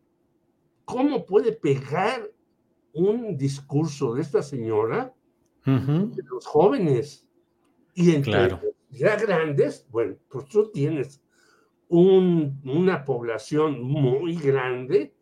¿cómo 0.87 1.27
puede 1.27 1.53
pegar 1.53 2.31
un 2.95 3.37
discurso 3.37 4.15
de 4.15 4.23
esta 4.23 4.43
señora 4.43 5.13
de 5.67 6.23
los 6.31 6.47
jóvenes? 6.47 7.29
Y 7.93 8.15
entre 8.15 8.59
ya 8.91 9.17
grandes, 9.17 9.87
bueno, 9.91 10.17
pues 10.29 10.47
tú 10.47 10.71
tienes 10.73 11.21
una 11.89 13.05
población 13.05 13.83
muy 13.83 14.37
grande 14.37 15.13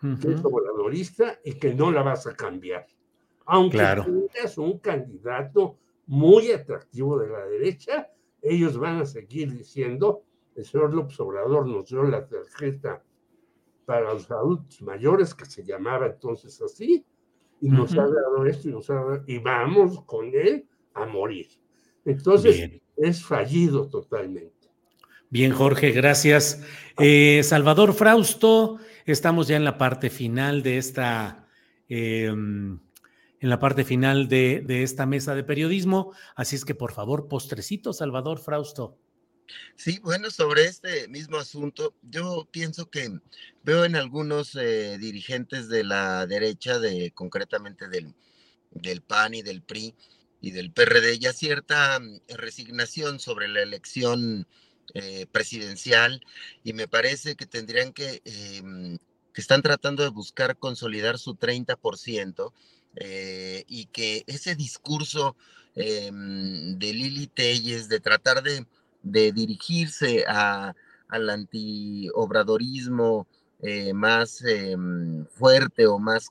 que 0.00 0.32
es 0.32 0.44
obradorista 0.44 1.38
y 1.44 1.54
que 1.54 1.74
no 1.74 1.92
la 1.92 2.02
vas 2.02 2.26
a 2.26 2.34
cambiar. 2.34 2.86
Aunque 3.44 3.78
tengas 3.78 4.56
un 4.56 4.78
candidato 4.78 5.78
muy 6.06 6.50
atractivo 6.50 7.18
de 7.18 7.28
la 7.28 7.44
derecha, 7.46 8.10
ellos 8.40 8.78
van 8.78 9.00
a 9.00 9.06
seguir 9.06 9.52
diciendo, 9.52 10.22
el 10.56 10.64
señor 10.64 10.94
López 10.94 11.18
Obrador 11.20 11.66
nos 11.66 11.88
dio 11.88 12.02
la 12.04 12.26
tarjeta 12.26 13.02
para 13.84 14.12
los 14.12 14.30
adultos 14.30 14.80
mayores, 14.82 15.34
que 15.34 15.44
se 15.44 15.64
llamaba 15.64 16.06
entonces 16.06 16.60
así, 16.62 17.04
y 17.60 17.68
nos 17.68 17.92
ha 17.92 18.06
dado 18.06 18.46
esto 18.46 18.68
y 18.68 18.72
nos 18.72 18.90
ha 18.90 18.94
dado, 18.94 19.24
y 19.26 19.38
vamos 19.38 20.02
con 20.04 20.26
él 20.34 20.66
a 20.94 21.06
morir. 21.06 21.48
Entonces, 22.04 22.80
es 22.96 23.24
fallido 23.24 23.88
totalmente. 23.88 24.62
Bien, 25.30 25.52
Jorge, 25.52 25.92
gracias. 25.92 26.62
Eh, 26.98 27.40
Salvador 27.42 27.94
Frausto, 27.94 28.78
estamos 29.06 29.48
ya 29.48 29.56
en 29.56 29.64
la 29.64 29.78
parte 29.78 30.10
final 30.10 30.62
de 30.62 30.76
esta, 30.76 31.48
em, 31.88 32.78
en 33.40 33.48
la 33.48 33.58
parte 33.58 33.84
final 33.84 34.28
de, 34.28 34.64
esta 34.82 35.06
mesa 35.06 35.34
de 35.34 35.42
periodismo. 35.42 36.12
Así 36.36 36.56
es 36.56 36.64
que, 36.64 36.74
por 36.74 36.92
favor, 36.92 37.28
postrecito, 37.28 37.94
Salvador 37.94 38.40
Frausto. 38.40 38.98
Sí, 39.76 39.98
bueno, 40.02 40.30
sobre 40.30 40.64
este 40.64 41.08
mismo 41.08 41.36
asunto, 41.38 41.94
yo 42.02 42.48
pienso 42.50 42.88
que 42.88 43.10
veo 43.62 43.84
en 43.84 43.96
algunos 43.96 44.54
eh, 44.54 44.96
dirigentes 44.98 45.68
de 45.68 45.84
la 45.84 46.26
derecha, 46.26 46.78
de 46.78 47.12
concretamente 47.12 47.88
del, 47.88 48.14
del 48.70 49.02
PAN 49.02 49.34
y 49.34 49.42
del 49.42 49.62
PRI 49.62 49.94
y 50.40 50.50
del 50.52 50.72
PRD, 50.72 51.18
ya 51.18 51.32
cierta 51.32 51.98
mm, 51.98 52.20
resignación 52.28 53.20
sobre 53.20 53.48
la 53.48 53.62
elección 53.62 54.46
eh, 54.94 55.26
presidencial 55.32 56.20
y 56.64 56.72
me 56.74 56.88
parece 56.88 57.36
que 57.36 57.46
tendrían 57.46 57.92
que, 57.92 58.20
em, 58.24 58.98
que 59.32 59.40
están 59.40 59.62
tratando 59.62 60.02
de 60.02 60.10
buscar 60.10 60.58
consolidar 60.58 61.18
su 61.18 61.34
30% 61.36 62.52
eh, 62.96 63.64
y 63.68 63.86
que 63.86 64.24
ese 64.26 64.54
discurso 64.54 65.36
em, 65.74 66.78
de 66.78 66.92
Lili 66.92 67.26
Telles 67.28 67.88
de 67.88 68.00
tratar 68.00 68.42
de, 68.42 68.66
de 69.02 69.32
dirigirse 69.32 70.24
a, 70.26 70.74
al 71.08 71.30
antiobradorismo 71.30 73.26
eh, 73.60 73.92
más 73.92 74.42
em, 74.42 75.26
fuerte 75.26 75.86
o 75.86 75.98
más 75.98 76.30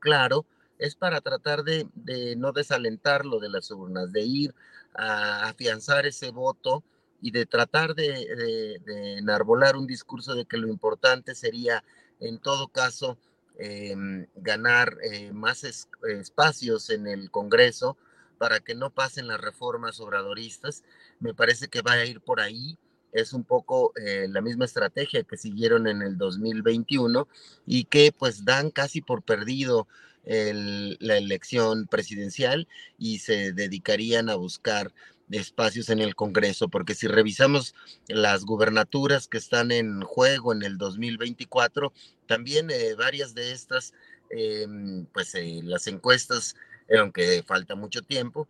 claro, 0.00 0.44
es 0.78 0.96
para 0.96 1.20
tratar 1.20 1.62
de, 1.62 1.86
de, 1.94 2.36
no 2.36 2.52
desalentarlo 2.52 3.38
de 3.38 3.48
las 3.48 3.70
urnas, 3.70 4.12
de 4.12 4.22
ir 4.22 4.54
a 4.94 5.48
afianzar 5.48 6.06
ese 6.06 6.30
voto 6.30 6.82
y 7.24 7.30
de 7.30 7.46
tratar 7.46 7.94
de, 7.94 8.78
enarbolar 9.16 9.76
un 9.76 9.86
discurso 9.86 10.34
de 10.34 10.44
que 10.44 10.58
lo 10.58 10.68
importante 10.68 11.34
sería, 11.34 11.82
en 12.20 12.38
todo 12.38 12.68
caso, 12.68 13.16
em, 13.56 14.26
ganar 14.34 14.98
eh, 15.02 15.32
más 15.32 15.64
espacios 15.64 16.90
en 16.90 17.06
el 17.06 17.30
Congreso 17.30 17.96
para 18.36 18.60
que 18.60 18.74
no 18.74 18.90
pasen 18.90 19.26
las 19.26 19.40
reformas 19.40 20.00
obradoristas. 20.00 20.84
Me 21.20 21.34
parece 21.34 21.68
que 21.68 21.82
va 21.82 21.92
a 21.92 22.04
ir 22.04 22.20
por 22.20 22.40
ahí. 22.40 22.78
Es 23.12 23.32
un 23.32 23.44
poco 23.44 23.92
eh, 23.96 24.26
la 24.28 24.40
misma 24.40 24.64
estrategia 24.64 25.22
que 25.22 25.36
siguieron 25.36 25.86
en 25.86 26.02
el 26.02 26.18
2021 26.18 27.28
y 27.66 27.84
que 27.84 28.12
pues 28.16 28.44
dan 28.44 28.70
casi 28.70 29.00
por 29.00 29.22
perdido 29.22 29.86
la 30.26 31.18
elección 31.18 31.86
presidencial 31.86 32.66
y 32.96 33.18
se 33.18 33.52
dedicarían 33.52 34.30
a 34.30 34.36
buscar 34.36 34.90
espacios 35.30 35.90
en 35.90 35.98
el 35.98 36.14
Congreso, 36.14 36.68
porque 36.68 36.94
si 36.94 37.08
revisamos 37.08 37.74
las 38.08 38.46
gubernaturas 38.46 39.28
que 39.28 39.36
están 39.36 39.70
en 39.70 40.00
juego 40.00 40.54
en 40.54 40.62
el 40.62 40.78
2024, 40.78 41.92
también 42.26 42.70
eh, 42.70 42.94
varias 42.94 43.34
de 43.34 43.52
estas, 43.52 43.92
em, 44.30 45.04
pues 45.12 45.34
eh, 45.34 45.60
las 45.62 45.86
encuestas, 45.88 46.56
aunque 46.98 47.42
falta 47.46 47.74
mucho 47.74 48.00
tiempo, 48.00 48.48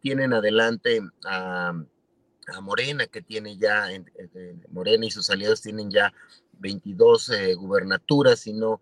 tienen 0.00 0.32
adelante 0.32 1.00
a, 1.26 1.74
a, 2.54 2.60
Morena, 2.60 3.06
que 3.06 3.22
tiene 3.22 3.56
ya, 3.56 3.88
Morena 4.70 5.06
y 5.06 5.10
sus 5.10 5.30
aliados 5.30 5.62
tienen 5.62 5.90
ya 5.90 6.12
22 6.58 7.30
gubernaturas, 7.56 8.46
y 8.46 8.52
no 8.52 8.80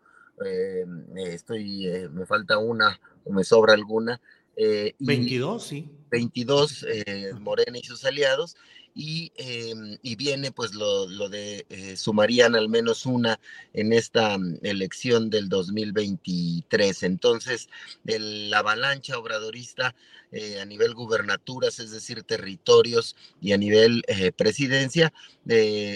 estoy, 1.16 1.87
me 2.12 2.26
falta 2.26 2.59
una 2.59 3.00
o 3.24 3.33
me 3.33 3.44
sobra 3.44 3.74
alguna, 3.74 4.20
22, 4.57 5.64
eh, 5.64 5.68
sí. 5.68 5.90
22, 6.11 6.87
eh, 6.88 7.33
Morena 7.40 7.79
y 7.79 7.83
sus 7.83 8.05
aliados, 8.05 8.57
y, 8.98 9.30
em, 9.37 9.98
y 10.00 10.16
viene 10.16 10.52
pues 10.52 10.74
lo, 10.74 11.06
lo 11.06 11.28
de 11.28 11.66
eh, 11.68 11.98
sumarían 11.98 12.56
al 12.56 12.70
menos 12.70 13.04
una 13.04 13.38
en 13.74 13.92
esta 13.92 14.38
mm, 14.38 14.61
elección 14.62 15.28
del 15.28 15.50
2023. 15.50 17.02
Entonces, 17.02 17.68
la 18.04 18.61
avalancha 18.61 19.18
obradorista 19.18 19.94
eh, 20.32 20.61
a 20.61 20.64
nivel 20.64 20.94
gubernaturas, 20.94 21.78
es 21.78 21.90
decir, 21.90 22.22
territorios 22.22 23.16
y 23.38 23.52
a 23.52 23.59
nivel 23.59 24.02
eh, 24.09 24.32
presidencia, 24.32 25.12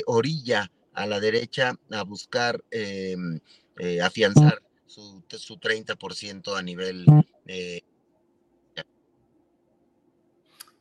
orilla 0.04 0.70
a 0.92 1.06
la 1.06 1.20
derecha 1.20 1.78
a 1.90 2.02
buscar 2.02 2.62
em, 2.70 3.40
afianzar 4.02 4.62
su, 4.86 5.22
su 5.38 5.56
30% 5.56 6.54
a 6.54 6.62
nivel 6.62 7.06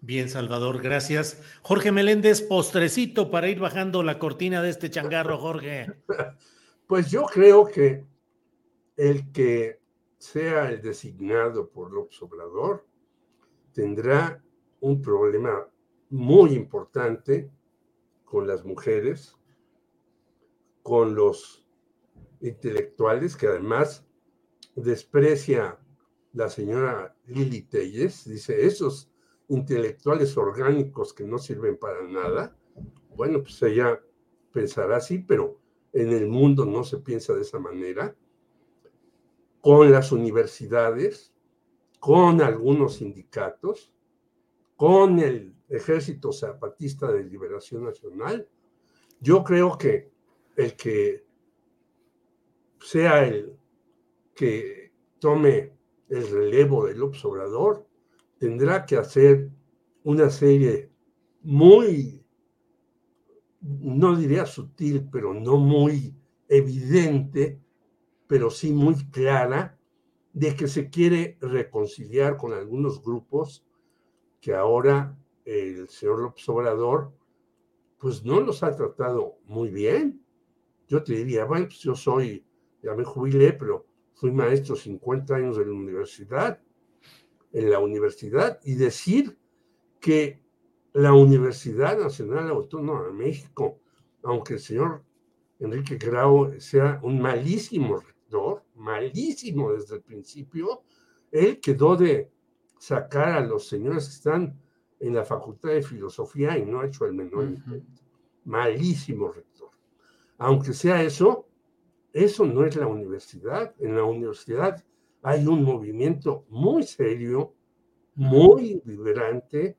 Bien, 0.02 0.30
Salvador, 0.30 0.82
gracias. 0.82 1.42
Jorge 1.62 1.92
Meléndez, 1.92 2.42
postrecito 2.42 3.30
para 3.30 3.50
ir 3.50 3.60
bajando 3.60 4.02
la 4.02 4.18
cortina 4.18 4.62
de 4.62 4.70
este 4.70 4.90
changarro, 4.90 5.38
Jorge. 5.38 5.88
Pues 6.88 7.12
yo 7.12 7.26
creo 7.26 7.66
que 7.66 8.04
el 8.98 9.32
que 9.32 9.80
sea 10.18 10.72
el 10.72 10.82
designado 10.82 11.70
por 11.70 11.92
López 11.92 12.20
Obrador 12.24 12.84
tendrá 13.74 14.44
un 14.80 15.00
problema 15.00 15.70
muy 16.10 16.54
importante 16.54 17.52
con 18.26 18.48
las 18.48 18.66
mujeres, 18.66 19.38
con 20.82 21.14
los 21.14 21.64
intelectuales, 22.42 23.36
que 23.36 23.46
además 23.46 24.08
desprecia 24.76 25.78
la 26.34 26.50
señora 26.50 27.16
Lili 27.28 27.62
Telles, 27.62 28.28
dice, 28.28 28.66
esos 28.66 29.12
intelectuales 29.50 30.38
orgánicos 30.38 31.14
que 31.14 31.26
no 31.26 31.38
sirven 31.38 31.78
para 31.78 32.08
nada, 32.08 32.56
bueno, 33.16 33.42
pues 33.42 33.62
ella 33.64 34.02
pensará 34.52 34.98
así, 34.98 35.20
pero 35.20 35.60
en 35.92 36.12
el 36.14 36.28
mundo 36.28 36.66
no 36.66 36.84
se 36.84 36.98
piensa 36.98 37.34
de 37.34 37.42
esa 37.42 37.60
manera. 37.60 38.16
Con 39.62 39.92
las 39.92 40.12
universidades, 40.12 41.34
con 42.00 42.42
algunos 42.42 42.96
sindicatos, 42.96 43.94
con 44.78 45.20
el 45.20 45.54
Ejército 45.68 46.32
Zapatista 46.32 47.12
de 47.12 47.26
Liberación 47.26 47.84
Nacional, 47.84 48.48
yo 49.20 49.44
creo 49.44 49.78
que 49.78 50.12
el 50.56 50.76
que 50.78 51.26
sea 52.80 53.26
el 53.26 53.58
que 54.34 54.94
tome 55.20 55.74
el 56.08 56.30
relevo 56.30 56.86
del 56.86 57.04
observador 57.04 57.86
tendrá 58.40 58.86
que 58.86 58.96
hacer 58.96 59.52
una 60.04 60.30
serie 60.30 60.90
muy, 61.42 62.26
no 63.62 64.16
diría 64.16 64.46
sutil, 64.46 65.08
pero 65.12 65.34
no 65.34 65.58
muy 65.58 66.16
evidente, 66.48 67.62
pero 68.28 68.50
sí 68.50 68.72
muy 68.72 68.96
clara, 69.12 69.78
de 70.32 70.56
que 70.56 70.68
se 70.68 70.90
quiere 70.90 71.38
reconciliar 71.42 72.38
con 72.38 72.54
algunos 72.54 73.04
grupos 73.04 73.66
que 74.40 74.54
ahora 74.54 75.18
el 75.44 75.90
señor 75.90 76.20
López 76.20 76.48
Obrador, 76.48 77.12
pues 77.98 78.24
no 78.24 78.40
los 78.40 78.64
ha 78.64 78.74
tratado 78.76 79.40
muy 79.46 79.70
bien. 79.70 80.24
Yo 80.88 81.04
te 81.04 81.14
diría, 81.14 81.44
bueno, 81.46 81.66
pues 81.66 81.80
yo 81.80 81.96
soy, 81.96 82.46
ya 82.82 82.94
me 82.94 83.04
jubilé, 83.04 83.52
pero 83.52 83.86
fui 84.14 84.32
maestro 84.32 84.76
50 84.76 85.36
años 85.36 85.58
de 85.58 85.66
la 85.66 85.74
universidad 85.74 86.62
en 87.52 87.70
la 87.70 87.80
universidad 87.80 88.60
y 88.64 88.76
decir 88.76 89.38
que 90.00 90.42
la 90.94 91.14
Universidad 91.14 91.98
Nacional 91.98 92.50
Autónoma 92.50 93.04
de 93.06 93.14
México, 93.14 93.80
aunque 94.24 94.56
el 94.56 94.60
señor 94.60 95.04
Enrique 95.60 95.98
Grau 95.98 96.60
sea 96.60 97.00
un 97.04 97.22
malísimo 97.22 97.98
rector, 97.98 98.64
malísimo 98.76 99.74
desde 99.74 99.96
el 99.96 100.02
principio, 100.02 100.84
él 101.32 101.60
quedó 101.60 101.96
de 101.96 102.32
sacar 102.78 103.30
a 103.30 103.42
los 103.42 103.68
señores 103.68 104.06
que 104.06 104.14
están 104.14 104.60
en 105.00 105.16
la 105.16 105.26
Facultad 105.26 105.70
de 105.70 105.82
Filosofía 105.82 106.58
y 106.58 106.66
no 106.66 106.82
ha 106.82 106.88
hecho 106.88 107.06
el 107.06 107.14
menor 107.14 107.46
intento. 107.46 108.02
Malísimo 108.46 109.32
rector. 109.32 109.70
Aunque 110.38 110.74
sea 110.74 111.04
eso, 111.04 111.48
eso 112.14 112.46
no 112.46 112.66
es 112.66 112.76
la 112.76 112.88
universidad. 112.88 113.76
En 113.80 113.96
la 113.96 114.04
universidad 114.04 114.84
hay 115.22 115.46
un 115.46 115.64
movimiento 115.64 116.46
muy 116.50 116.84
serio, 116.84 117.54
muy 118.16 118.82
vibrante, 118.86 119.78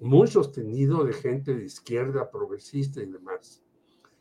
muy 0.00 0.26
sostenido 0.26 1.04
de 1.04 1.12
gente 1.12 1.54
de 1.54 1.64
izquierda, 1.64 2.30
progresista 2.30 3.02
y 3.02 3.06
demás. 3.06 3.62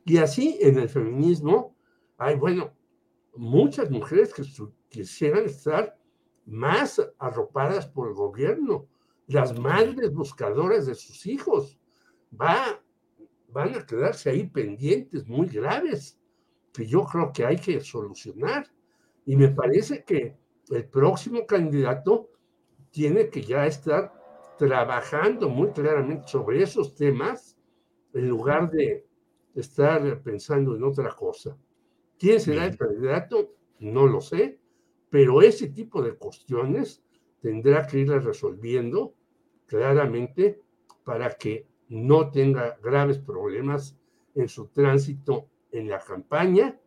Y 0.06 0.18
así 0.18 0.58
en 0.62 0.80
el 0.80 0.90
feminismo 0.90 1.76
hay, 2.18 2.36
bueno, 2.36 2.74
muchas 3.36 3.90
mujeres 3.90 4.34
que 4.34 4.44
quisieran 4.90 5.46
estar 5.46 5.98
más 6.46 7.02
arropadas 7.20 7.88
por 7.88 8.08
el 8.08 8.14
gobierno, 8.14 8.88
las 9.28 9.58
madres 9.60 10.14
buscadoras 10.14 10.86
de 10.86 10.96
sus 10.96 11.26
hijos, 11.26 11.80
va, 12.40 12.82
van 13.50 13.76
a 13.76 13.86
quedarse 13.86 14.30
ahí 14.30 14.48
pendientes 14.48 15.28
muy 15.28 15.48
graves 15.48 16.20
que 16.72 16.86
yo 16.86 17.04
creo 17.06 17.32
que 17.32 17.46
hay 17.46 17.58
que 17.58 17.80
solucionar. 17.82 18.68
Y 19.26 19.36
me 19.36 19.48
parece 19.50 20.04
que 20.04 20.38
el 20.70 20.86
próximo 20.86 21.46
candidato 21.46 22.30
tiene 22.92 23.30
que 23.30 23.42
ya 23.42 23.66
estar 23.66 24.14
trabajando 24.58 25.50
muy 25.50 25.70
claramente 25.72 26.28
sobre 26.28 26.64
esos 26.64 26.96
temas 26.96 27.58
en 28.14 28.30
lugar 28.30 28.72
de 28.72 29.06
estar 29.54 30.22
pensando 30.22 30.76
en 30.76 30.84
otra 30.84 31.14
cosa. 31.14 31.58
¿Quién 32.18 32.40
será 32.40 32.66
el 32.66 32.78
candidato? 32.78 33.54
No 33.80 34.08
lo 34.08 34.22
sé, 34.22 34.60
pero 35.10 35.42
ese 35.42 35.70
tipo 35.70 36.02
de 36.02 36.16
cuestiones 36.16 37.04
tendrá 37.42 37.86
que 37.86 38.00
irlas 38.00 38.24
resolviendo 38.24 39.14
claramente 39.66 40.62
para 41.04 41.32
que 41.32 41.68
no 41.90 42.32
tenga 42.32 42.78
graves 42.82 43.20
problemas 43.20 43.98
en 44.34 44.48
su 44.48 44.68
tránsito 44.68 45.50
en 45.72 45.90
la 45.90 46.00
campaña 46.00 46.80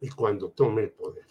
y 0.00 0.08
cuando 0.08 0.50
tome 0.50 0.82
el 0.82 0.90
poder. 0.90 1.26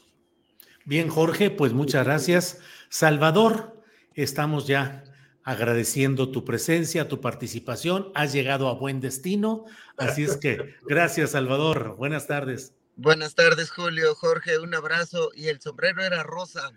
Bien, 0.89 1.07
Jorge, 1.07 1.51
pues 1.51 1.71
muchas 1.71 2.03
gracias. 2.03 2.57
Salvador, 2.89 3.79
estamos 4.15 4.65
ya 4.65 5.03
agradeciendo 5.43 6.31
tu 6.31 6.43
presencia, 6.43 7.07
tu 7.07 7.21
participación. 7.21 8.11
Has 8.15 8.33
llegado 8.33 8.67
a 8.67 8.73
buen 8.73 8.99
destino. 8.99 9.65
Así 9.97 10.23
es 10.23 10.37
que 10.37 10.77
gracias, 10.87 11.29
Salvador. 11.29 11.95
Buenas 11.95 12.25
tardes. 12.25 12.73
Buenas 12.95 13.35
tardes, 13.35 13.69
Julio. 13.69 14.15
Jorge, 14.15 14.57
un 14.57 14.73
abrazo. 14.73 15.29
Y 15.35 15.49
el 15.49 15.61
sombrero 15.61 16.01
era 16.01 16.23
rosa. 16.23 16.71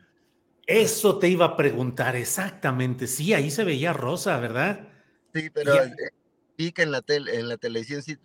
Eso 0.66 1.18
te 1.18 1.28
iba 1.28 1.46
a 1.46 1.56
preguntar 1.56 2.14
exactamente. 2.14 3.06
Sí, 3.06 3.32
ahí 3.32 3.50
se 3.50 3.64
veía 3.64 3.94
rosa, 3.94 4.38
¿verdad? 4.38 4.90
Sí, 5.32 5.48
pero 5.48 5.84
eh, 5.84 5.90
vi 6.58 6.72
que 6.72 6.82
en 6.82 6.92
la, 6.92 7.02
en 7.08 7.48
la 7.48 7.56
televisión 7.56 8.02
sí 8.02 8.18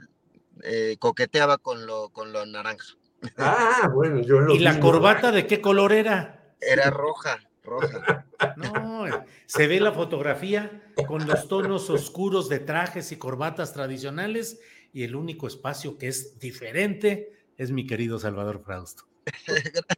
eh, 0.64 0.98
coqueteaba 1.00 1.58
con 1.58 1.88
lo, 1.88 2.10
con 2.10 2.34
lo 2.34 2.46
naranja. 2.46 2.98
Ah, 3.38 3.90
bueno, 3.94 4.22
yo 4.22 4.40
lo 4.40 4.56
¿Y 4.56 4.60
la 4.60 4.80
corbata 4.80 5.32
de 5.32 5.48
qué 5.48 5.62
color 5.62 5.92
era? 5.94 6.54
Era 6.60 6.90
roja, 6.90 7.40
roja. 7.64 8.26
No, 8.56 9.06
se 9.48 9.66
ve 9.66 9.80
la 9.80 9.92
fotografía 9.92 10.94
con 11.08 11.28
los 11.28 11.48
tonos 11.48 11.90
oscuros 11.90 12.50
de 12.50 12.60
trajes 12.60 13.12
y 13.12 13.18
corbatas 13.18 13.74
tradicionales 13.74 14.60
y 14.94 15.04
el 15.04 15.16
único 15.16 15.48
espacio 15.48 15.98
que 15.98 16.08
es 16.08 16.38
diferente 16.38 17.34
es 17.58 17.72
mi 17.72 17.88
querido 17.88 18.20
Salvador 18.20 18.62
Frausto. 18.64 19.08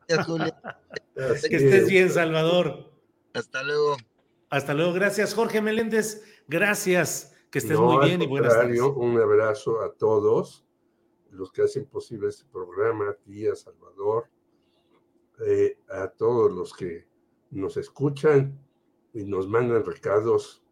Gracias, 0.07 0.25
Julio. 0.25 0.55
que 1.15 1.55
estés 1.55 1.89
bien, 1.89 2.09
Salvador. 2.09 2.93
Hasta 3.33 3.61
luego. 3.63 3.97
Hasta 4.49 4.73
luego, 4.73 4.93
gracias, 4.93 5.33
Jorge 5.33 5.61
Meléndez. 5.61 6.23
Gracias, 6.47 7.35
que 7.51 7.59
estés 7.59 7.77
muy 7.77 8.07
bien 8.07 8.21
y 8.21 8.27
buenas 8.27 8.53
tardes. 8.53 8.79
Un 8.79 9.19
abrazo 9.19 9.81
a 9.81 9.93
todos 9.93 10.65
los 11.31 11.51
que 11.51 11.63
hacen 11.63 11.85
posible 11.85 12.29
este 12.29 12.45
programa, 12.51 13.09
a 13.09 13.13
ti, 13.13 13.47
a 13.47 13.55
Salvador, 13.55 14.29
eh, 15.45 15.77
a 15.89 16.07
todos 16.09 16.51
los 16.51 16.73
que 16.73 17.07
nos 17.51 17.77
escuchan 17.77 18.59
y 19.13 19.23
nos 19.23 19.47
mandan 19.47 19.85
recados 19.85 20.63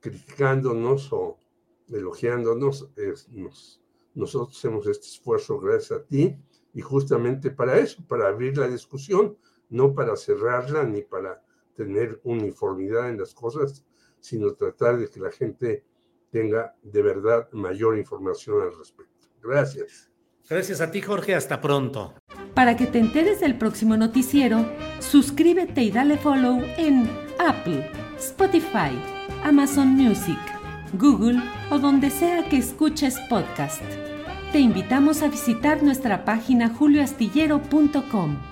criticándonos 0.00 1.12
o 1.12 1.38
elogiándonos. 1.88 2.90
nosotros 4.14 4.58
hacemos 4.58 4.86
este 4.86 5.06
esfuerzo 5.06 5.58
gracias 5.60 6.00
a 6.00 6.04
ti 6.04 6.36
y 6.74 6.80
justamente 6.80 7.50
para 7.50 7.78
eso, 7.78 8.02
para 8.08 8.28
abrir 8.28 8.56
la 8.56 8.68
discusión, 8.68 9.36
no 9.68 9.94
para 9.94 10.16
cerrarla 10.16 10.84
ni 10.84 11.02
para 11.02 11.42
tener 11.74 12.20
uniformidad 12.24 13.08
en 13.08 13.18
las 13.18 13.34
cosas, 13.34 13.84
sino 14.20 14.54
tratar 14.54 14.98
de 14.98 15.08
que 15.08 15.20
la 15.20 15.30
gente 15.30 15.84
tenga 16.30 16.74
de 16.82 17.02
verdad 17.02 17.50
mayor 17.52 17.98
información 17.98 18.62
al 18.62 18.76
respecto. 18.76 19.11
Gracias. 19.42 20.10
Gracias 20.48 20.80
a 20.80 20.90
ti, 20.90 21.00
Jorge. 21.00 21.34
Hasta 21.34 21.60
pronto. 21.60 22.14
Para 22.54 22.76
que 22.76 22.86
te 22.86 22.98
enteres 22.98 23.40
del 23.40 23.56
próximo 23.56 23.96
noticiero, 23.96 24.70
suscríbete 25.00 25.82
y 25.82 25.90
dale 25.90 26.18
follow 26.18 26.62
en 26.76 27.10
Apple, 27.38 27.90
Spotify, 28.18 28.92
Amazon 29.42 29.88
Music, 29.88 30.38
Google 30.94 31.40
o 31.70 31.78
donde 31.78 32.10
sea 32.10 32.48
que 32.48 32.58
escuches 32.58 33.18
podcast. 33.30 33.82
Te 34.52 34.58
invitamos 34.58 35.22
a 35.22 35.28
visitar 35.28 35.82
nuestra 35.82 36.26
página 36.26 36.68
julioastillero.com. 36.68 38.51